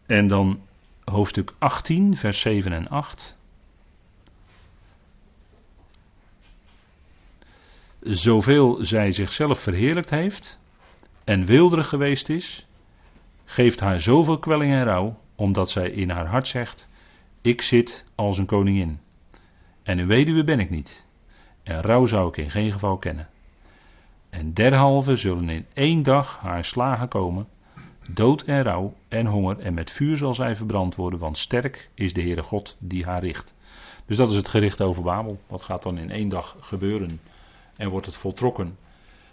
En 0.05 0.27
dan 0.27 0.62
hoofdstuk 1.03 1.53
18, 1.57 2.17
vers 2.17 2.39
7 2.39 2.73
en 2.73 2.88
8. 2.88 3.38
Zoveel 8.03 8.77
zij 8.86 9.12
zichzelf 9.12 9.60
verheerlijkt 9.60 10.10
heeft 10.10 10.60
en 11.24 11.45
wilderig 11.45 11.89
geweest 11.89 12.29
is, 12.29 12.67
geeft 13.45 13.79
haar 13.79 14.01
zoveel 14.01 14.39
kwelling 14.39 14.74
en 14.74 14.83
rouw, 14.83 15.19
omdat 15.36 15.72
zij 15.72 15.89
in 15.89 16.10
haar 16.10 16.27
hart 16.27 16.48
zegt: 16.48 16.89
Ik 17.41 17.62
zit 17.62 18.05
als 18.15 18.38
een 18.38 18.45
koningin. 18.45 19.00
En 19.83 19.98
een 19.98 20.07
weduwe 20.07 20.43
ben 20.43 20.60
ik 20.60 20.69
niet. 20.69 21.05
En 21.63 21.81
rouw 21.81 22.05
zou 22.05 22.27
ik 22.27 22.38
in 22.38 22.50
geen 22.50 22.72
geval 22.72 22.98
kennen. 22.98 23.29
En 24.29 24.53
derhalve 24.53 25.15
zullen 25.15 25.50
in 25.50 25.65
één 25.74 26.03
dag 26.03 26.38
haar 26.39 26.65
slagen 26.65 27.07
komen, 27.07 27.48
dood 28.10 28.41
en 28.41 28.63
rouw 28.63 28.93
en 29.07 29.25
honger, 29.25 29.60
en 29.60 29.74
met 29.74 29.91
vuur 29.91 30.17
zal 30.17 30.33
zij 30.33 30.55
verbrand 30.55 30.95
worden, 30.95 31.19
want 31.19 31.38
sterk 31.38 31.89
is 31.93 32.13
de 32.13 32.22
Heere 32.22 32.43
God 32.43 32.77
die 32.79 33.05
haar 33.05 33.24
richt. 33.24 33.55
Dus 34.05 34.17
dat 34.17 34.29
is 34.29 34.36
het 34.36 34.50
gericht 34.50 34.81
over 34.81 35.03
Babel. 35.03 35.39
Wat 35.48 35.62
gaat 35.62 35.83
dan 35.83 35.98
in 35.98 36.12
één 36.12 36.29
dag 36.29 36.55
gebeuren 36.60 37.19
en 37.77 37.89
wordt 37.89 38.05
het 38.05 38.15
voltrokken? 38.15 38.77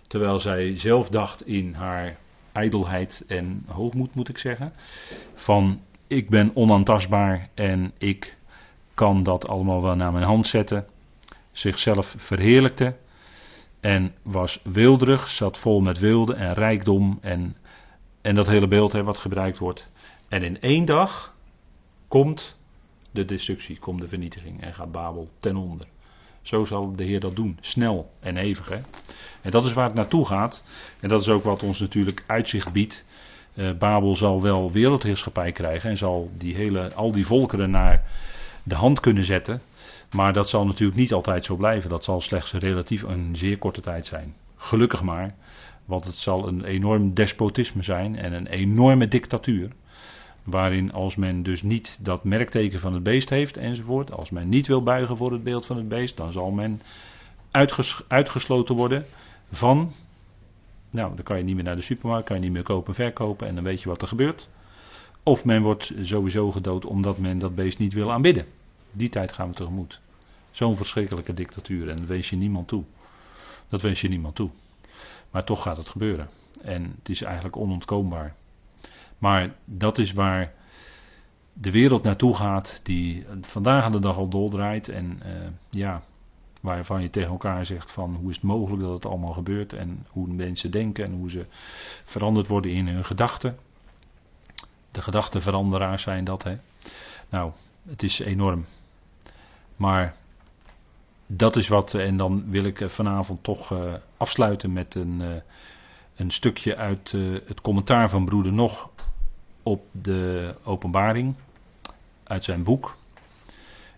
Terwijl 0.07 0.39
zij 0.39 0.77
zelf 0.77 1.09
dacht 1.09 1.47
in 1.47 1.75
haar 1.75 2.17
ijdelheid 2.53 3.25
en 3.27 3.65
hoogmoed, 3.67 4.15
moet 4.15 4.29
ik 4.29 4.39
zeggen, 4.39 4.73
van 5.35 5.81
ik 6.07 6.29
ben 6.29 6.51
onaantastbaar 6.55 7.49
en 7.55 7.93
ik 7.99 8.37
kan 8.95 9.23
dat 9.23 9.49
allemaal 9.49 9.83
wel 9.83 9.95
naar 9.95 10.13
mijn 10.13 10.25
hand 10.25 10.47
zetten. 10.47 10.87
Zichzelf 11.53 12.15
verheerlijkte 12.19 12.97
en 13.81 14.15
was 14.23 14.61
wilderig, 14.65 15.29
zat 15.29 15.59
vol 15.59 15.81
met 15.81 15.99
wilde 15.99 16.35
en 16.35 16.55
rijkdom 16.55 17.19
en, 17.21 17.57
en 18.21 18.35
dat 18.35 18.47
hele 18.47 18.67
beeld 18.67 18.93
hè, 18.93 19.03
wat 19.03 19.19
gebruikt 19.19 19.59
wordt. 19.59 19.91
En 20.29 20.43
in 20.43 20.61
één 20.61 20.85
dag 20.85 21.35
komt 22.09 22.59
de 23.11 23.25
destructie, 23.25 23.79
komt 23.79 24.01
de 24.01 24.09
vernietiging 24.09 24.63
en 24.63 24.75
gaat 24.75 24.93
Babel 24.93 25.29
ten 25.39 25.57
onder. 25.57 25.87
Zo 26.43 26.65
zal 26.65 26.97
de 26.97 27.05
Heer 27.05 27.21
dat 27.21 27.37
doen, 27.37 27.59
snel 27.61 28.11
en 28.21 28.37
hevig. 28.37 28.69
Hè? 28.69 28.79
En 29.43 29.51
dat 29.51 29.65
is 29.65 29.73
waar 29.73 29.85
het 29.85 29.95
naartoe 29.95 30.27
gaat. 30.27 30.63
En 31.01 31.09
dat 31.09 31.21
is 31.21 31.29
ook 31.29 31.45
wat 31.45 31.63
ons 31.63 31.81
natuurlijk 31.81 32.25
uitzicht 32.27 32.73
biedt. 32.73 33.05
Uh, 33.55 33.71
Babel 33.79 34.17
zal 34.17 34.43
wel 34.43 34.73
wereldheerschappij 34.73 35.53
krijgen 35.53 35.91
en 35.91 35.97
zal 35.97 36.31
die 36.37 36.55
hele, 36.55 36.95
al 36.95 37.13
die 37.13 37.27
volkeren 37.27 37.71
naar 37.71 38.05
de 38.63 38.75
hand 38.75 39.01
kunnen 39.01 39.25
zetten. 39.25 39.63
Maar 40.11 40.33
dat 40.33 40.49
zal 40.49 40.67
natuurlijk 40.67 40.99
niet 40.99 41.13
altijd 41.13 41.45
zo 41.45 41.57
blijven. 41.57 41.91
Dat 41.91 42.05
zal 42.05 42.21
slechts 42.21 42.53
relatief 42.53 43.03
een 43.03 43.37
zeer 43.37 43.59
korte 43.59 43.81
tijd 43.81 44.07
zijn. 44.07 44.35
Gelukkig 44.57 45.03
maar. 45.03 45.35
Want 45.85 46.05
het 46.05 46.15
zal 46.15 46.49
een 46.49 46.65
enorm 46.65 47.15
despotisme 47.15 47.83
zijn 47.83 48.17
en 48.17 48.33
een 48.33 48.47
enorme 48.47 49.09
dictatuur. 49.09 49.71
Waarin 50.43 50.93
als 50.93 51.17
men 51.17 51.43
dus 51.43 51.63
niet 51.63 51.99
dat 52.01 52.25
merkteken 52.25 52.81
van 52.81 52.95
het 52.95 53.03
beest 53.03 53.31
heeft 53.31 53.57
enzovoort. 53.57 54.13
Als 54.13 54.31
men 54.31 54.49
niet 54.49 54.67
wil 54.67 54.83
buigen 54.83 55.17
voor 55.17 55.33
het 55.33 55.43
beeld 55.43 55.67
van 55.67 55.77
het 55.77 55.89
beest. 55.89 56.17
Dan 56.17 56.33
zal 56.33 56.51
men 56.51 56.83
uitges 57.51 58.03
uitgesloten 58.09 58.75
worden 58.75 59.05
van. 59.51 59.93
Nou, 60.91 61.15
dan 61.15 61.25
kan 61.25 61.39
je 61.39 61.45
niet 61.45 61.55
meer 61.55 61.65
naar 61.65 61.77
de 61.77 61.83
supermarkt. 61.83 62.27
Kan 62.27 62.37
je 62.37 62.43
niet 62.43 62.53
meer 62.53 62.63
kopen 62.63 62.89
en 62.89 62.95
verkopen. 62.95 63.47
En 63.47 63.55
dan 63.55 63.65
weet 63.65 63.83
je 63.83 63.89
wat 63.89 64.03
er 64.03 64.09
gebeurt. 64.09 64.49
Of 65.23 65.45
men 65.45 65.63
wordt 65.63 65.93
sowieso 66.01 66.51
gedood 66.51 66.85
omdat 66.85 67.19
men 67.19 67.39
dat 67.39 67.55
beest 67.55 67.79
niet 67.79 67.93
wil 67.93 68.13
aanbidden. 68.13 68.47
Die 68.93 69.09
tijd 69.09 69.33
gaan 69.33 69.49
we 69.49 69.55
tegemoet. 69.55 70.01
Zo'n 70.51 70.77
verschrikkelijke 70.77 71.35
dictatuur. 71.35 71.89
En 71.89 71.97
dat 71.97 72.07
wens 72.07 72.31
je 72.31 72.37
niemand 72.37 72.69
toe. 72.69 72.85
Dat 73.69 73.83
wens 73.83 74.01
je 74.01 74.09
niemand 74.09 74.35
toe. 74.35 74.51
Maar 75.31 75.45
toch 75.45 75.63
gaat 75.63 75.77
het 75.77 75.89
gebeuren. 75.89 76.29
En 76.63 76.95
het 76.99 77.09
is 77.09 77.23
eigenlijk 77.23 77.57
onontkoombaar. 77.57 78.35
Maar 79.21 79.55
dat 79.65 79.99
is 79.99 80.13
waar 80.13 80.53
de 81.53 81.71
wereld 81.71 82.03
naartoe 82.03 82.37
gaat, 82.37 82.81
die 82.83 83.27
vandaag 83.41 83.85
aan 83.85 83.93
de 83.93 83.99
dag 83.99 84.17
al 84.17 84.29
doldraait. 84.29 84.89
En 84.89 85.21
uh, 85.27 85.49
ja, 85.71 86.03
waarvan 86.61 87.03
je 87.03 87.11
tegen 87.11 87.31
elkaar 87.31 87.67
zegt 87.67 87.93
van 87.93 88.15
hoe 88.15 88.31
is 88.31 88.35
het 88.35 88.45
mogelijk 88.45 88.83
dat 88.83 88.93
het 88.93 89.07
allemaal 89.07 89.33
gebeurt. 89.33 89.73
En 89.73 90.07
hoe 90.11 90.27
mensen 90.27 90.71
denken 90.71 91.05
en 91.05 91.13
hoe 91.13 91.31
ze 91.31 91.45
veranderd 92.05 92.47
worden 92.47 92.71
in 92.71 92.89
hun 92.89 93.05
gedachten. 93.05 93.59
De 94.91 95.03
gedachtenveranderaars 95.03 96.03
zijn 96.03 96.25
dat. 96.25 96.43
Hè. 96.43 96.57
Nou, 97.29 97.53
het 97.89 98.03
is 98.03 98.19
enorm. 98.19 98.67
Maar 99.77 100.15
dat 101.27 101.57
is 101.57 101.69
wat, 101.69 101.95
en 101.95 102.17
dan 102.17 102.51
wil 102.51 102.65
ik 102.65 102.91
vanavond 102.91 103.43
toch 103.43 103.71
uh, 103.71 103.95
afsluiten 104.17 104.73
met 104.73 104.95
een, 104.95 105.43
een 106.17 106.31
stukje 106.31 106.77
uit 106.77 107.11
het 107.47 107.61
commentaar 107.61 108.11
van 108.11 108.25
broeder 108.25 108.53
Nog 108.53 108.91
op 109.63 109.83
de 109.93 110.55
openbaring, 110.65 111.35
uit 112.25 112.45
zijn 112.45 112.63
boek. 112.63 112.97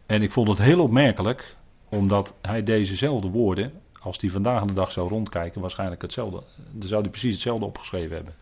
En 0.06 0.22
ik 0.22 0.32
vond 0.32 0.48
het 0.48 0.58
heel 0.58 0.82
opmerkelijk, 0.82 1.56
omdat 1.88 2.34
hij 2.40 2.62
dezezelfde 2.62 3.28
woorden, 3.28 3.72
als 4.00 4.20
hij 4.20 4.30
vandaag 4.30 4.64
de 4.64 4.72
dag 4.72 4.92
zou 4.92 5.08
rondkijken, 5.08 5.60
waarschijnlijk 5.60 6.02
hetzelfde, 6.02 6.42
dan 6.70 6.88
zou 6.88 7.00
hij 7.00 7.10
precies 7.10 7.32
hetzelfde 7.32 7.64
opgeschreven 7.64 8.16
hebben. 8.16 8.34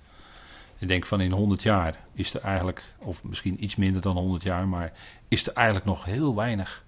Ik 0.78 0.88
denk 0.88 1.06
van 1.06 1.20
in 1.20 1.32
100 1.32 1.62
jaar 1.62 1.98
is 2.12 2.34
er 2.34 2.40
eigenlijk, 2.40 2.94
of 2.98 3.24
misschien 3.24 3.64
iets 3.64 3.76
minder 3.76 4.02
dan 4.02 4.16
100 4.16 4.42
jaar, 4.42 4.68
maar 4.68 4.92
is 5.28 5.46
er 5.46 5.52
eigenlijk 5.52 5.86
nog 5.86 6.04
heel 6.04 6.34
weinig 6.34 6.84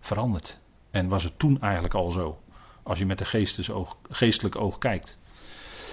veranderd. 0.00 0.58
En 0.90 1.08
was 1.08 1.24
het 1.24 1.38
toen 1.38 1.60
eigenlijk 1.60 1.94
al 1.94 2.10
zo, 2.10 2.40
als 2.82 2.98
je 2.98 3.06
met 3.06 3.18
de 3.18 3.72
oog, 3.72 3.96
geestelijk 4.08 4.56
oog 4.56 4.78
kijkt. 4.78 5.18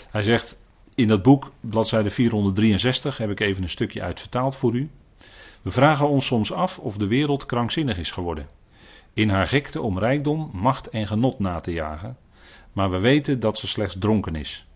Hij 0.10 0.22
zegt 0.22 0.60
in 0.98 1.08
dat 1.08 1.22
boek, 1.22 1.52
bladzijde 1.60 2.10
463, 2.10 3.18
heb 3.18 3.30
ik 3.30 3.40
even 3.40 3.64
een 3.64 3.70
stukje 3.70 4.02
uit 4.02 4.20
vertaald 4.20 4.56
voor 4.56 4.76
u. 4.76 4.90
We 5.62 5.72
vragen 5.72 6.10
ons 6.10 6.26
soms 6.26 6.52
af 6.52 6.80
of 6.80 6.98
de 6.98 7.08
wereld 7.08 7.46
krankzinnig 7.46 7.98
is 7.98 8.12
geworden. 8.12 8.50
In 9.14 9.30
haar 9.30 9.48
gekte 9.48 9.82
om 9.82 10.00
rijkdom, 10.00 10.50
macht 10.54 10.90
en 10.90 11.08
genot 11.08 11.40
na 11.40 11.60
te 11.60 11.72
jagen. 11.72 12.18
Maar 12.74 12.90
we 12.90 13.00
weten 13.00 13.40
dat 13.40 13.58
ze 13.58 13.68
slechts 13.68 13.96
dronken 14.00 14.36
is. 14.36 14.68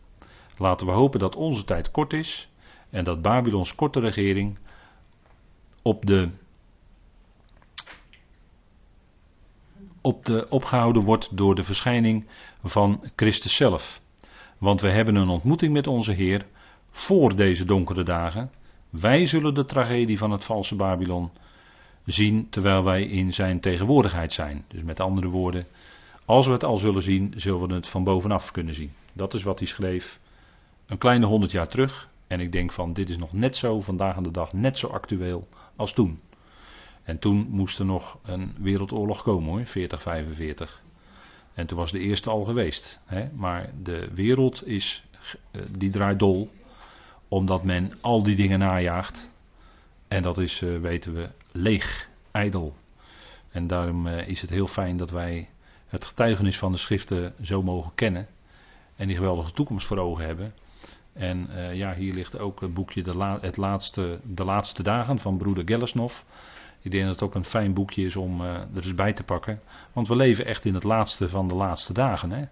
Laten 0.58 0.88
we 0.88 0.94
hopen 0.94 1.20
dat 1.20 1.36
onze 1.36 1.64
tijd 1.64 1.92
kort 1.92 2.14
is 2.14 2.50
en 2.90 3.04
dat 3.04 3.22
Babylons 3.22 3.76
korte 3.76 4.00
regering 4.00 4.58
op 5.82 6.06
de, 6.06 6.30
op 10.02 10.26
de 10.26 10.50
opgehouden 10.50 11.04
wordt 11.04 11.38
door 11.38 11.56
de 11.56 11.64
verschijning 11.64 12.28
van 12.64 13.04
Christus 13.16 13.56
zelf. 13.56 14.02
Want 14.62 14.82
we 14.82 14.90
hebben 14.90 15.16
een 15.16 15.30
ontmoeting 15.30 15.74
met 15.74 15.88
onze 15.88 16.12
Heer 16.12 16.46
voor 16.92 17.36
deze 17.36 17.66
donkere 17.66 18.04
dagen. 18.04 18.52
Wij 18.90 19.26
zullen 19.26 19.54
de 19.54 19.66
tragedie 19.66 20.18
van 20.18 20.32
het 20.32 20.44
valse 20.44 20.76
Babylon 20.76 21.30
zien 22.06 22.50
terwijl 22.50 22.84
wij 22.84 23.04
in 23.04 23.34
zijn 23.34 23.60
tegenwoordigheid 23.60 24.34
zijn. 24.34 24.66
Dus 24.68 24.84
met 24.84 25.00
andere 25.00 25.28
woorden, 25.28 25.66
als 26.26 26.46
we 26.46 26.52
het 26.52 26.64
al 26.64 26.78
zullen 26.78 27.02
zien, 27.02 27.34
zullen 27.36 27.68
we 27.68 27.74
het 27.74 27.88
van 27.88 28.04
bovenaf 28.04 28.52
kunnen 28.52 28.74
zien. 28.74 28.92
Dat 29.14 29.34
is 29.34 29.44
wat 29.44 29.60
hij 29.60 29.68
schreef 29.68 30.20
een 30.86 30.98
kleine 30.98 31.26
honderd 31.26 31.52
jaar 31.52 31.68
terug. 31.68 32.10
En 32.28 32.40
ik 32.40 32.52
denk 32.52 32.72
van 32.72 32.94
dit 32.94 33.10
is 33.10 33.18
nog 33.18 33.34
net 33.34 33.58
zo, 33.58 33.82
vandaag 33.82 34.16
aan 34.16 34.24
de 34.24 34.32
dag, 34.32 34.54
net 34.54 34.78
zo 34.78 34.88
actueel 34.88 35.48
als 35.76 35.94
toen. 35.94 36.20
En 37.04 37.20
toen 37.20 37.48
moest 37.50 37.80
er 37.80 37.86
nog 37.86 38.18
een 38.24 38.56
wereldoorlog 38.60 39.24
komen 39.24 39.50
hoor, 39.50 39.66
40, 39.66 40.02
45. 40.02 40.82
En 41.54 41.68
toen 41.68 41.78
was 41.78 41.92
de 41.92 42.00
eerste 42.00 42.30
al 42.30 42.44
geweest. 42.44 43.00
Hè? 43.06 43.30
Maar 43.34 43.70
de 43.84 44.10
wereld 44.14 44.68
is, 44.68 45.04
eh, 45.52 45.62
die 45.78 45.90
draait 45.90 46.20
dol, 46.20 46.52
omdat 47.28 47.64
men 47.64 47.94
al 48.02 48.24
die 48.24 48.36
dingen 48.36 48.60
najaagt. 48.60 49.30
En 50.08 50.22
dat 50.22 50.38
is, 50.38 50.62
eh, 50.62 50.78
weten 50.78 51.14
we, 51.14 51.30
leeg, 51.52 52.10
ijdel. 52.32 52.76
En 53.52 53.68
daarom 53.68 54.08
eh, 54.08 54.28
is 54.28 54.42
het 54.42 54.50
heel 54.50 54.68
fijn 54.68 54.98
dat 54.98 55.10
wij 55.10 55.50
het 55.88 56.06
getuigenis 56.06 56.58
van 56.58 56.72
de 56.72 56.78
schriften 56.78 57.34
zo 57.42 57.64
mogen 57.64 57.92
kennen. 57.96 58.28
En 58.96 59.08
die 59.08 59.16
geweldige 59.16 59.52
toekomst 59.52 59.88
voor 59.88 59.98
ogen 59.98 60.26
hebben. 60.26 60.54
En 61.14 61.50
ja, 61.74 61.94
hier 61.94 62.14
ligt 62.14 62.38
ook 62.38 62.62
het 62.62 62.74
boekje 62.74 63.04
de, 63.04 63.38
het 63.42 63.58
laatste, 63.58 64.20
de 64.24 64.44
laatste 64.44 64.84
dagen 64.84 65.20
van 65.20 65.38
broeder 65.38 65.64
Gellesnov. 65.68 66.24
Ik 66.82 66.92
denk 66.92 67.04
dat 67.04 67.14
het 67.14 67.24
ook 67.24 67.36
een 67.36 67.46
fijn 67.46 67.74
boekje 67.74 68.04
is 68.04 68.16
om 68.16 68.42
uh, 68.42 68.54
er 68.54 68.68
eens 68.76 68.96
bij 68.96 69.14
te 69.14 69.24
pakken. 69.24 69.62
Want 69.94 70.08
we 70.08 70.16
leven 70.16 70.46
echt 70.46 70.66
in 70.66 70.74
het 70.74 70.84
laatste 70.84 71.30
van 71.30 71.48
de 71.48 71.56
laatste 71.56 71.94
dagen. 71.94 72.32
Hè? 72.32 72.46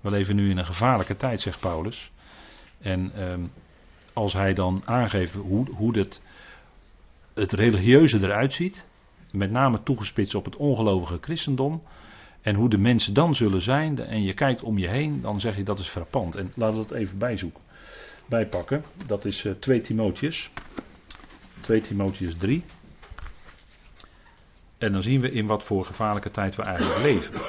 We 0.00 0.10
leven 0.10 0.36
nu 0.36 0.50
in 0.50 0.56
een 0.56 0.66
gevaarlijke 0.66 1.16
tijd, 1.16 1.40
zegt 1.40 1.60
Paulus. 1.60 2.12
En 2.78 3.22
um, 3.30 3.52
als 4.12 4.32
hij 4.32 4.54
dan 4.54 4.82
aangeeft 4.84 5.34
hoe, 5.34 5.66
hoe 5.70 5.98
het, 5.98 6.22
het 7.34 7.52
religieuze 7.52 8.18
eruit 8.18 8.52
ziet. 8.52 8.84
Met 9.32 9.50
name 9.50 9.82
toegespitst 9.82 10.34
op 10.34 10.44
het 10.44 10.56
ongelovige 10.56 11.18
christendom. 11.20 11.82
En 12.40 12.54
hoe 12.54 12.68
de 12.68 12.78
mensen 12.78 13.14
dan 13.14 13.34
zullen 13.34 13.62
zijn. 13.62 13.98
En 13.98 14.22
je 14.22 14.34
kijkt 14.34 14.62
om 14.62 14.78
je 14.78 14.88
heen, 14.88 15.20
dan 15.20 15.40
zeg 15.40 15.56
je 15.56 15.62
dat 15.62 15.78
is 15.78 15.88
frappant. 15.88 16.34
En 16.34 16.52
laten 16.54 16.76
we 16.76 16.82
het 16.82 16.92
even 16.92 17.18
bijzoeken 17.18 17.64
bijpakken. 18.26 18.84
Dat 19.06 19.24
is 19.24 19.44
uh, 19.44 19.52
2 19.52 19.80
Timotheus. 19.80 20.50
2 21.60 21.80
Timotheus 21.80 22.36
3. 22.36 22.64
En 24.78 24.92
dan 24.92 25.02
zien 25.02 25.20
we 25.20 25.30
in 25.30 25.46
wat 25.46 25.64
voor 25.64 25.84
gevaarlijke 25.84 26.30
tijd 26.30 26.54
we 26.54 26.62
eigenlijk 26.62 27.02
leven. 27.02 27.40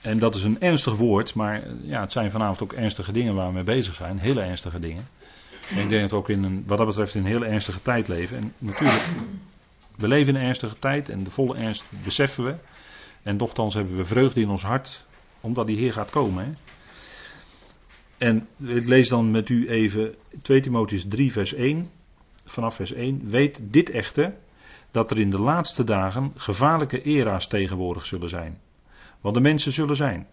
En 0.00 0.18
dat 0.18 0.34
is 0.34 0.42
een 0.42 0.60
ernstig 0.60 0.96
woord, 0.96 1.34
maar 1.34 1.62
ja, 1.82 2.00
het 2.00 2.12
zijn 2.12 2.30
vanavond 2.30 2.62
ook 2.62 2.72
ernstige 2.72 3.12
dingen 3.12 3.34
waar 3.34 3.46
we 3.46 3.52
mee 3.52 3.62
bezig 3.62 3.94
zijn. 3.94 4.18
Hele 4.18 4.40
ernstige 4.40 4.80
dingen. 4.80 5.08
En 5.70 5.82
ik 5.82 5.88
denk 5.88 6.00
dat 6.00 6.10
we 6.10 6.16
ook 6.16 6.28
in 6.28 6.44
een, 6.44 6.64
wat 6.66 6.78
dat 6.78 6.86
betreft 6.86 7.14
in 7.14 7.20
een 7.20 7.30
hele 7.30 7.46
ernstige 7.46 7.82
tijd 7.82 8.08
leven. 8.08 8.36
En 8.36 8.52
natuurlijk, 8.58 9.08
we 9.96 10.08
leven 10.08 10.34
in 10.34 10.40
een 10.40 10.46
ernstige 10.46 10.78
tijd 10.78 11.08
en 11.08 11.24
de 11.24 11.30
volle 11.30 11.56
ernst 11.56 11.84
beseffen 12.04 12.44
we. 12.44 12.54
En 13.22 13.36
nochtans 13.36 13.74
hebben 13.74 13.96
we 13.96 14.04
vreugde 14.04 14.40
in 14.40 14.48
ons 14.48 14.62
hart, 14.62 15.06
omdat 15.40 15.66
die 15.66 15.76
Heer 15.76 15.92
gaat 15.92 16.10
komen. 16.10 16.44
Hè? 16.44 16.52
En 18.18 18.48
ik 18.66 18.86
lees 18.86 19.08
dan 19.08 19.30
met 19.30 19.48
u 19.48 19.68
even 19.68 20.14
2 20.42 20.60
Timotheus 20.60 21.04
3, 21.08 21.32
vers 21.32 21.54
1. 21.54 21.90
Vanaf 22.50 22.74
vers 22.74 22.92
1. 22.92 23.30
Weet 23.30 23.60
dit 23.62 23.90
echter, 23.90 24.36
dat 24.90 25.10
er 25.10 25.18
in 25.18 25.30
de 25.30 25.40
laatste 25.40 25.84
dagen 25.84 26.32
gevaarlijke 26.36 27.02
era's 27.02 27.46
tegenwoordig 27.46 28.06
zullen 28.06 28.28
zijn. 28.28 28.60
Want 29.20 29.34
de 29.34 29.40
mensen 29.40 29.72
zullen 29.72 29.96
zijn 29.96 30.26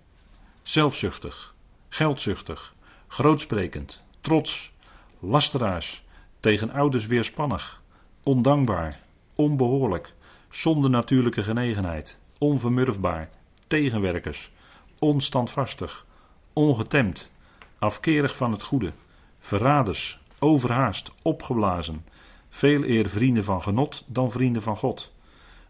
zelfzuchtig, 0.62 1.56
geldzuchtig, 1.90 2.74
grootsprekend, 3.08 4.04
trots, 4.22 4.74
lasteraars, 5.20 6.04
tegen 6.40 6.72
ouders 6.72 7.06
weerspannig, 7.06 7.82
ondankbaar, 8.24 9.00
onbehoorlijk, 9.36 10.14
zonder 10.50 10.90
natuurlijke 10.90 11.44
genegenheid, 11.44 12.20
onvermurfbaar, 12.38 13.30
tegenwerkers, 13.68 14.52
onstandvastig, 15.00 16.06
ongetemd, 16.54 17.32
afkerig 17.80 18.36
van 18.36 18.52
het 18.52 18.64
goede, 18.64 18.92
verraders, 19.40 20.20
overhaast, 20.40 21.12
opgeblazen, 21.22 22.06
veel 22.50 22.84
eer 22.84 23.10
vrienden 23.10 23.44
van 23.44 23.62
genot 23.62 24.04
dan 24.08 24.32
vrienden 24.32 24.62
van 24.62 24.78
God, 24.78 25.14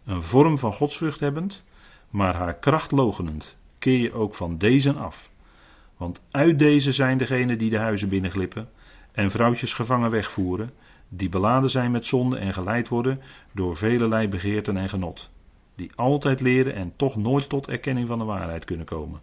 een 0.06 0.22
vorm 0.22 0.58
van 0.58 0.74
godsvrucht 0.74 1.20
hebbend, 1.20 1.64
maar 2.10 2.36
haar 2.36 2.54
kracht 2.54 2.92
logenend, 2.92 3.58
keer 3.80 4.00
je 4.00 4.14
ook 4.14 4.36
van 4.36 4.58
deze 4.58 4.94
af. 4.94 5.30
Want 5.98 6.22
uit 6.32 6.60
deze 6.60 6.92
zijn 6.92 7.18
degenen 7.18 7.58
die 7.58 7.70
de 7.70 7.78
huizen 7.78 8.10
binnenglippen 8.10 8.70
en 9.12 9.32
vrouwtjes 9.32 9.74
gevangen 9.74 10.10
wegvoeren, 10.10 10.74
die 11.10 11.30
beladen 11.30 11.70
zijn 11.70 11.92
met 11.92 12.06
zonde 12.06 12.38
en 12.38 12.54
geleid 12.54 12.88
worden 12.88 13.22
door 13.52 13.78
velelei 13.78 14.28
begeerten 14.28 14.78
en 14.78 14.90
genot, 14.90 15.30
die 15.76 15.92
altijd 15.96 16.42
leren 16.42 16.76
en 16.76 16.94
toch 16.96 17.16
nooit 17.16 17.50
tot 17.50 17.68
erkenning 17.68 18.08
van 18.08 18.20
de 18.20 18.26
waarheid 18.26 18.66
kunnen 18.66 18.86
komen. 18.86 19.22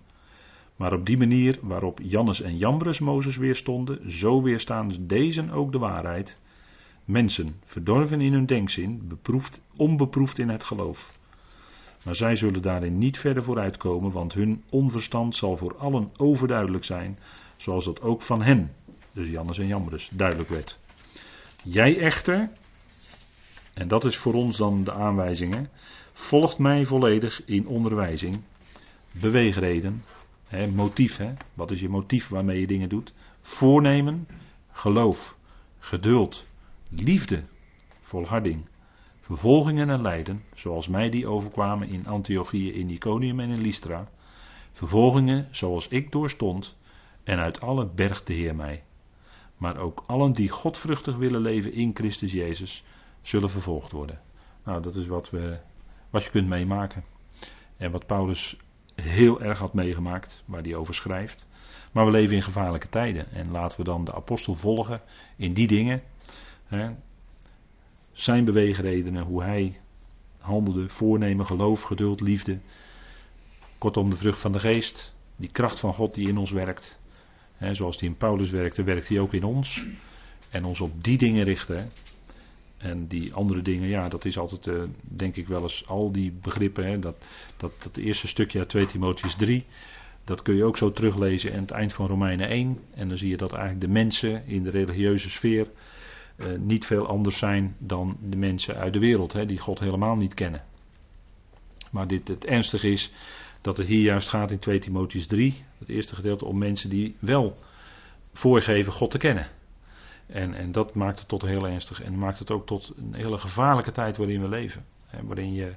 Maar 0.77 0.93
op 0.93 1.07
die 1.07 1.17
manier 1.17 1.59
waarop 1.63 2.01
Jannes 2.03 2.41
en 2.41 2.57
Jambres 2.57 2.99
Mozes 2.99 3.37
weerstonden, 3.37 4.13
zo 4.13 4.43
weerstaan 4.43 4.93
deze 5.01 5.53
ook 5.53 5.73
de 5.73 5.79
waarheid. 5.79 6.39
Mensen, 7.05 7.55
verdorven 7.65 8.21
in 8.21 8.33
hun 8.33 8.47
denkzin, 8.47 9.09
beproefd, 9.09 9.61
onbeproefd 9.77 10.39
in 10.39 10.49
het 10.49 10.65
geloof. 10.65 11.19
Maar 12.03 12.17
zij 12.17 12.37
zullen 12.37 12.63
daarin 12.63 12.99
niet 12.99 13.19
verder 13.19 13.45
vooruitkomen, 13.45 14.11
want 14.11 14.35
hun 14.35 14.63
onverstand 14.71 15.37
zal 15.37 15.57
voor 15.57 15.77
allen 15.77 16.11
overduidelijk 16.17 16.85
zijn, 16.85 17.19
zoals 17.57 17.85
dat 17.85 18.01
ook 18.01 18.23
van 18.23 18.43
hen, 18.43 18.73
dus 19.13 19.31
Jannes 19.31 19.59
en 19.59 19.67
Jambres, 19.67 20.11
duidelijk 20.13 20.49
werd. 20.49 20.79
Jij 21.63 21.99
echter, 21.99 22.51
en 23.75 23.89
dat 23.89 24.05
is 24.05 24.17
voor 24.17 24.35
ons 24.35 24.57
dan 24.57 24.85
de 24.85 24.93
aanwijzingen, 24.93 25.69
volgt 26.13 26.59
mij 26.59 26.85
volledig 26.85 27.43
in 27.45 27.67
onderwijzing, 27.67 28.41
beweegreden, 29.13 30.03
motief, 30.75 31.21
wat 31.55 31.71
is 31.71 31.81
je 31.81 31.89
motief 31.89 32.29
waarmee 32.29 32.61
je 32.61 32.67
dingen 32.67 32.89
doet, 32.89 33.13
voornemen, 33.41 34.27
geloof, 34.73 35.37
geduld, 35.79 36.47
liefde, 36.89 37.43
volharding, 38.01 38.67
vervolgingen 39.21 39.91
en 39.91 40.03
lijden, 40.03 40.43
zoals 40.55 40.89
mij 40.89 41.11
die 41.11 41.29
overkwamen 41.29 41.89
in 41.89 42.07
Antiochië, 42.07 42.73
in 42.73 42.91
Iconium 42.91 43.41
en 43.41 43.51
in 43.51 43.61
Lystra, 43.61 44.09
vervolgingen 44.73 45.49
zoals 45.51 45.89
ik 45.89 46.13
doorstond, 46.13 46.77
en 47.25 47.39
uit 47.39 47.61
alle 47.61 47.87
bergt 47.87 48.27
de 48.27 48.33
Heer 48.33 48.57
mij. 48.57 48.85
Maar 49.57 49.77
ook 49.77 50.05
allen 50.07 50.33
die 50.33 50.49
godvruchtig 50.49 51.17
willen 51.17 51.41
leven 51.41 51.73
in 51.73 51.91
Christus 51.95 52.33
Jezus, 52.33 52.85
zullen 53.23 53.51
vervolgd 53.51 53.93
worden. 53.93 54.21
Nou, 54.65 54.83
dat 54.83 54.95
is 54.95 55.07
wat, 55.07 55.31
we, 55.31 55.59
wat 56.11 56.25
je 56.25 56.31
kunt 56.31 56.49
meemaken. 56.49 57.05
En 57.77 57.91
wat 57.91 58.07
Paulus 58.07 58.57
heel 58.95 59.43
erg 59.43 59.59
had 59.59 59.75
meegemaakt, 59.75 60.43
waar 60.47 60.63
hij 60.63 60.75
over 60.75 60.95
schrijft. 60.95 61.47
Maar 61.93 62.05
we 62.05 62.11
leven 62.11 62.37
in 62.37 62.43
gevaarlijke 62.43 62.89
tijden. 62.89 63.33
En 63.33 63.51
laten 63.51 63.79
we 63.79 63.85
dan 63.85 64.05
de 64.05 64.15
apostel 64.15 64.55
volgen 64.55 65.01
in 65.37 65.53
die 65.53 65.67
dingen. 65.67 66.03
Hè, 66.67 66.91
zijn 68.13 68.45
beweegredenen, 68.45 69.23
hoe 69.23 69.43
hij 69.43 69.81
handelde, 70.39 70.89
voornemen, 70.89 71.47
geloof, 71.47 71.83
geduld, 71.83 72.21
liefde. 72.21 72.59
Kortom, 73.79 74.11
de 74.11 74.17
vrucht 74.17 74.41
van 74.41 74.53
de 74.53 74.59
geest. 74.59 75.15
Die 75.37 75.51
kracht 75.51 75.79
van 75.79 75.95
God 75.95 76.15
die 76.15 76.29
in 76.29 76.39
ons 76.39 76.51
werkt. 76.51 77.01
Hè, 77.57 77.75
zoals 77.75 77.99
die 77.99 78.09
in 78.09 78.17
Paulus 78.17 78.51
werkte, 78.51 78.83
werkt 78.83 79.09
hij 79.09 79.19
ook 79.19 79.33
in 79.33 79.45
ons. 79.45 79.87
En 80.51 80.65
ons 80.65 80.81
op 80.81 81.05
die 81.05 81.19
dingen 81.19 81.45
richten. 81.45 81.91
En 82.85 83.07
die 83.07 83.35
andere 83.35 83.63
dingen, 83.63 83.89
ja, 83.89 84.09
dat 84.09 84.25
is 84.25 84.39
altijd, 84.39 84.67
uh, 84.67 84.83
denk 85.03 85.37
ik 85.37 85.49
wel 85.49 85.63
eens, 85.63 85.87
al 85.87 86.13
die 86.13 86.33
begrippen. 86.43 86.87
Hè, 86.87 86.99
dat, 86.99 87.17
dat, 87.57 87.73
dat 87.83 87.97
eerste 87.97 88.29
stukje 88.29 88.59
uit 88.59 88.69
2 88.69 88.87
Timotheus 88.87 89.35
3, 89.35 89.65
dat 90.25 90.43
kun 90.43 90.57
je 90.57 90.65
ook 90.65 90.77
zo 90.77 90.93
teruglezen 90.93 91.53
in 91.53 91.61
het 91.61 91.71
eind 91.71 91.93
van 91.93 92.07
Romeinen 92.07 92.49
1. 92.49 92.79
En 92.95 93.09
dan 93.09 93.17
zie 93.17 93.29
je 93.29 93.37
dat 93.37 93.53
eigenlijk 93.53 93.81
de 93.81 93.93
mensen 93.93 94.47
in 94.47 94.63
de 94.63 94.71
religieuze 94.71 95.31
sfeer 95.31 95.67
uh, 96.37 96.47
niet 96.59 96.87
veel 96.87 97.07
anders 97.07 97.39
zijn 97.39 97.77
dan 97.79 98.17
de 98.21 98.37
mensen 98.37 98.77
uit 98.77 98.93
de 98.93 98.99
wereld, 98.99 99.33
hè, 99.33 99.47
die 99.47 99.59
God 99.59 99.79
helemaal 99.79 100.17
niet 100.17 100.35
kennen. 100.35 100.65
Maar 101.91 102.07
dit, 102.07 102.29
het 102.29 102.45
ernstige 102.45 102.89
is 102.89 103.13
dat 103.61 103.77
het 103.77 103.87
hier 103.87 104.03
juist 104.03 104.29
gaat 104.29 104.51
in 104.51 104.59
2 104.59 104.79
Timotheus 104.79 105.27
3, 105.27 105.65
het 105.79 105.89
eerste 105.89 106.15
gedeelte, 106.15 106.45
om 106.45 106.59
mensen 106.59 106.91
die 106.91 107.17
wel 107.19 107.59
voorgeven 108.33 108.93
God 108.93 109.11
te 109.11 109.19
kennen. 109.19 109.47
En, 110.27 110.55
en 110.55 110.73
dat 110.73 110.95
maakt 110.95 111.19
het 111.19 111.29
tot 111.29 111.43
heel 111.43 111.69
ernstig 111.69 112.03
en 112.03 112.19
maakt 112.19 112.39
het 112.39 112.51
ook 112.51 112.67
tot 112.67 112.93
een 112.97 113.15
hele 113.15 113.39
gevaarlijke 113.39 113.93
tijd 113.93 114.17
waarin 114.17 114.41
we 114.41 114.49
leven. 114.49 114.85
Waarin 115.23 115.53
je 115.53 115.75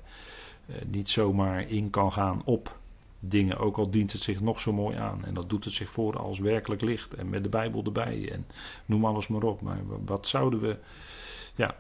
eh, 0.66 0.76
niet 0.88 1.10
zomaar 1.10 1.70
in 1.70 1.90
kan 1.90 2.12
gaan 2.12 2.42
op 2.46 2.80
dingen, 3.20 3.58
ook 3.58 3.78
al 3.78 3.90
dient 3.90 4.12
het 4.12 4.22
zich 4.22 4.42
nog 4.42 4.60
zo 4.60 4.74
mooi 4.74 4.98
aan. 4.98 5.26
En 5.26 5.34
dat 5.34 5.50
doet 5.50 5.64
het 5.64 5.74
zich 5.74 5.90
voor 5.90 6.18
als 6.20 6.40
werkelijk 6.40 6.82
licht 6.82 7.14
en 7.14 7.30
met 7.30 7.44
de 7.44 7.50
Bijbel 7.50 7.84
erbij 7.84 8.32
en 8.32 8.46
noem 8.86 9.06
alles 9.06 9.28
maar 9.28 9.44
op. 9.44 9.62
Maar 9.62 9.80
wat 10.06 10.28
zouden 10.28 10.60
we 10.60 10.78
ja, 11.56 11.76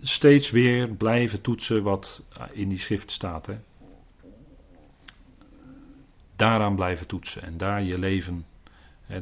steeds 0.00 0.50
weer 0.50 0.88
blijven 0.88 1.40
toetsen 1.40 1.82
wat 1.82 2.22
in 2.52 2.68
die 2.68 2.78
schrift 2.78 3.10
staat. 3.10 3.46
Hè? 3.46 3.58
Daaraan 6.36 6.74
blijven 6.74 7.06
toetsen 7.06 7.42
en 7.42 7.56
daar 7.56 7.82
je 7.82 7.98
leven 7.98 8.46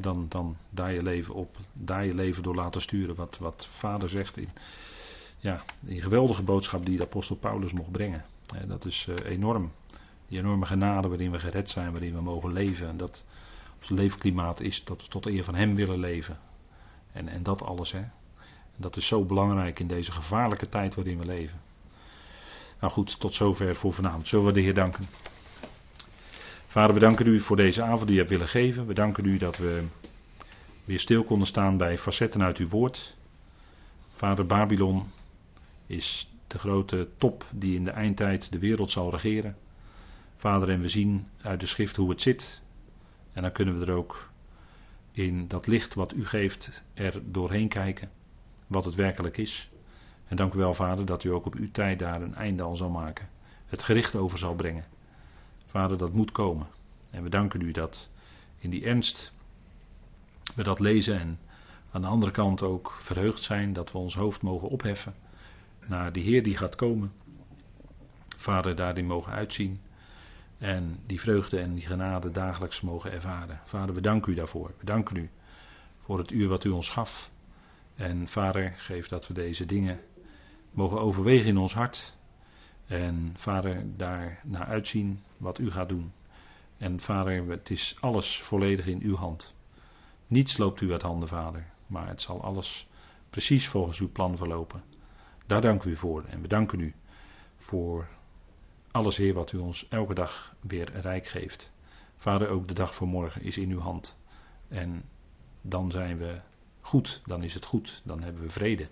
dan, 0.01 0.27
dan 0.29 0.57
daar 0.71 0.93
je 0.93 1.03
leven 1.03 1.35
op, 1.35 1.57
daar 1.73 2.07
je 2.07 2.15
leven 2.15 2.43
door 2.43 2.55
laten 2.55 2.81
sturen. 2.81 3.15
Wat, 3.15 3.39
wat 3.39 3.67
vader 3.71 4.09
zegt 4.09 4.37
in 4.37 4.49
ja, 5.39 5.63
die 5.81 6.03
geweldige 6.03 6.43
boodschap 6.43 6.87
die 6.87 6.97
de 6.97 7.03
apostel 7.03 7.37
Paulus 7.37 7.73
mocht 7.73 7.91
brengen. 7.91 8.25
dat 8.67 8.85
is 8.85 9.07
uh, 9.09 9.31
enorm. 9.31 9.73
Die 10.29 10.39
enorme 10.39 10.67
genade 10.67 11.09
waarin 11.09 11.31
we 11.31 11.39
gered 11.39 11.71
zijn, 11.71 11.93
waarin 11.93 12.15
we 12.15 12.21
mogen 12.21 12.53
leven. 12.53 12.89
En 12.89 12.97
dat 12.97 13.25
ons 13.79 13.89
leefklimaat 13.89 14.61
is 14.61 14.85
dat 14.85 15.03
we 15.03 15.09
tot 15.09 15.27
eer 15.27 15.45
van 15.45 15.55
Hem 15.55 15.75
willen 15.75 15.99
leven. 15.99 16.39
En, 17.13 17.29
en 17.29 17.43
dat 17.43 17.63
alles. 17.63 17.93
Hè. 17.93 18.03
Dat 18.77 18.97
is 18.97 19.07
zo 19.07 19.25
belangrijk 19.25 19.81
in 19.81 19.87
deze 19.87 20.13
gevaarlijke 20.13 20.69
tijd 20.69 20.95
waarin 20.95 21.19
we 21.19 21.27
leven. 21.27 21.61
Nou 22.81 22.93
goed, 22.93 23.21
tot 23.21 23.35
zover 23.35 23.77
voor 23.77 23.93
vanavond. 23.93 24.29
Zullen 24.29 24.47
we 24.47 24.53
de 24.53 24.61
Heer 24.61 24.75
danken? 24.75 25.09
Vader, 26.77 26.95
we 26.95 27.01
danken 27.01 27.27
u 27.27 27.41
voor 27.41 27.57
deze 27.57 27.83
avond 27.83 28.07
die 28.07 28.15
u 28.15 28.19
hebt 28.19 28.31
willen 28.31 28.49
geven. 28.49 28.87
We 28.87 28.95
danken 28.95 29.25
u 29.25 29.37
dat 29.37 29.57
we 29.57 29.85
weer 30.85 31.01
stil 31.01 31.25
konden 31.25 31.47
staan 31.47 31.77
bij 31.77 31.99
facetten 31.99 32.43
uit 32.43 32.59
uw 32.59 32.69
woord. 32.69 33.17
Vader, 34.13 34.47
Babylon 34.47 35.11
is 35.87 36.33
de 36.47 36.59
grote 36.59 37.09
top 37.19 37.45
die 37.51 37.77
in 37.77 37.85
de 37.85 37.91
eindtijd 37.91 38.53
de 38.53 38.59
wereld 38.59 38.91
zal 38.91 39.11
regeren. 39.11 39.57
Vader, 40.37 40.69
en 40.69 40.81
we 40.81 40.89
zien 40.89 41.27
uit 41.43 41.61
de 41.61 41.67
schrift 41.67 41.97
hoe 41.97 42.11
het 42.11 42.21
zit. 42.23 42.63
En 43.33 43.43
dan 43.43 43.53
kunnen 43.53 43.79
we 43.79 43.87
er 43.87 43.93
ook 43.93 44.31
in 45.13 45.49
dat 45.49 45.67
licht 45.67 45.95
wat 45.95 46.15
u 46.15 46.27
geeft 46.27 46.83
er 46.95 47.21
doorheen 47.25 47.69
kijken. 47.69 48.11
Wat 48.67 48.85
het 48.85 48.95
werkelijk 48.95 49.37
is. 49.37 49.71
En 50.29 50.37
dank 50.37 50.55
u 50.55 50.59
wel, 50.59 50.75
Vader, 50.75 51.07
dat 51.07 51.25
u 51.25 51.29
ook 51.29 51.47
op 51.47 51.55
uw 51.55 51.71
tijd 51.71 51.99
daar 51.99 52.23
een 52.23 52.35
einde 52.35 52.63
al 52.63 52.77
zal 52.77 52.91
maken. 52.91 53.29
Het 53.67 53.83
gericht 53.83 54.17
over 54.17 54.39
zal 54.39 54.55
brengen. 54.55 54.96
Vader, 55.77 55.99
dat 55.99 56.13
moet 56.13 56.33
komen. 56.33 56.67
En 57.11 57.23
we 57.23 57.29
danken 57.29 57.61
u 57.61 57.71
dat 57.71 58.11
in 58.59 58.71
die 58.71 58.85
ernst 58.85 59.33
we 60.55 60.63
dat 60.63 60.81
lezen 60.81 61.19
en 61.21 61.39
aan 61.91 62.01
de 62.01 62.07
andere 62.07 62.33
kant 62.33 62.63
ook 62.63 62.97
verheugd 62.99 63.43
zijn 63.43 63.73
dat 63.73 63.93
we 63.93 63.99
ons 63.99 64.15
hoofd 64.15 64.43
mogen 64.43 64.69
opheffen 64.69 65.15
naar 65.87 66.13
de 66.13 66.21
Heer 66.21 66.43
die 66.43 66.57
gaat 66.57 66.75
komen. 66.75 67.13
Vader, 68.37 68.75
daarin 68.75 69.07
mogen 69.07 69.33
uitzien 69.33 69.81
en 70.59 70.99
die 71.07 71.21
vreugde 71.21 71.61
en 71.61 71.75
die 71.75 71.87
genade 71.87 72.31
dagelijks 72.31 72.81
mogen 72.81 73.13
ervaren. 73.13 73.61
Vader, 73.65 73.95
we 73.95 74.01
danken 74.01 74.33
u 74.33 74.35
daarvoor. 74.35 74.75
We 74.79 74.85
danken 74.85 75.17
u 75.17 75.31
voor 76.01 76.19
het 76.19 76.31
uur 76.31 76.49
wat 76.49 76.65
u 76.65 76.69
ons 76.69 76.91
gaf. 76.91 77.31
En 77.95 78.29
Vader, 78.29 78.75
geef 78.77 79.09
dat 79.09 79.27
we 79.27 79.35
deze 79.35 79.67
dingen 79.67 80.01
mogen 80.71 81.01
overwegen 81.01 81.47
in 81.47 81.59
ons 81.59 81.75
hart. 81.75 82.17
En 82.87 83.33
Vader, 83.37 83.97
daar 83.97 84.41
naar 84.45 84.67
uitzien 84.67 85.21
wat 85.37 85.59
u 85.59 85.71
gaat 85.71 85.89
doen. 85.89 86.13
En 86.79 87.01
vader, 87.01 87.49
het 87.49 87.71
is 87.71 87.97
alles 88.01 88.43
volledig 88.43 88.87
in 88.87 89.01
uw 89.03 89.17
hand. 89.17 89.55
Niets 90.27 90.57
loopt 90.57 90.81
u 90.81 90.93
uit 90.93 91.03
handen, 91.03 91.29
vader, 91.29 91.67
maar 91.87 92.09
het 92.09 92.23
zal 92.23 92.43
alles 92.43 92.89
precies 93.31 93.69
volgens 93.69 94.01
uw 94.01 94.11
plan 94.11 94.37
verlopen. 94.37 94.83
Daar 95.47 95.61
dank 95.61 95.85
u 95.85 95.97
voor 95.97 96.25
en 96.25 96.41
we 96.41 96.49
danken 96.49 96.81
u 96.81 96.95
voor 97.57 98.09
alles, 98.91 99.17
Heer, 99.17 99.35
wat 99.35 99.53
u 99.53 99.59
ons 99.59 99.89
elke 99.89 100.15
dag 100.15 100.55
weer 100.61 101.01
rijk 101.01 101.27
geeft. 101.27 101.73
Vader, 102.17 102.49
ook 102.49 102.69
de 102.69 102.75
dag 102.75 102.95
voor 102.95 103.09
morgen 103.09 103.43
is 103.43 103.59
in 103.59 103.71
uw 103.71 103.81
hand. 103.81 104.21
En 104.69 105.05
dan 105.61 105.91
zijn 105.91 106.19
we 106.19 106.41
goed, 106.81 107.23
dan 107.27 107.43
is 107.43 107.55
het 107.55 107.65
goed, 107.65 108.03
dan 108.05 108.23
hebben 108.23 108.43
we 108.43 108.51
vrede. 108.51 108.89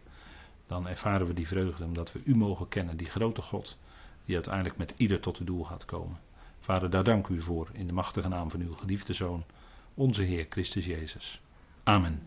Dan 0.66 0.88
ervaren 0.88 1.26
we 1.26 1.34
die 1.34 1.46
vreugde 1.46 1.84
omdat 1.84 2.12
we 2.12 2.20
u 2.24 2.36
mogen 2.36 2.68
kennen, 2.68 2.96
die 2.96 3.10
grote 3.10 3.42
God, 3.42 3.78
die 4.24 4.34
uiteindelijk 4.34 4.76
met 4.76 4.94
ieder 4.96 5.20
tot 5.20 5.38
het 5.38 5.46
doel 5.46 5.64
gaat 5.64 5.84
komen. 5.84 6.18
Vader, 6.60 6.90
daar 6.90 7.04
dank 7.04 7.28
u 7.28 7.40
voor 7.40 7.68
in 7.72 7.86
de 7.86 7.92
machtige 7.92 8.28
naam 8.28 8.50
van 8.50 8.60
uw 8.60 8.74
geliefde 8.74 9.12
Zoon, 9.12 9.44
onze 9.94 10.22
Heer 10.22 10.46
Christus 10.48 10.86
Jezus. 10.86 11.40
Amen. 11.82 12.22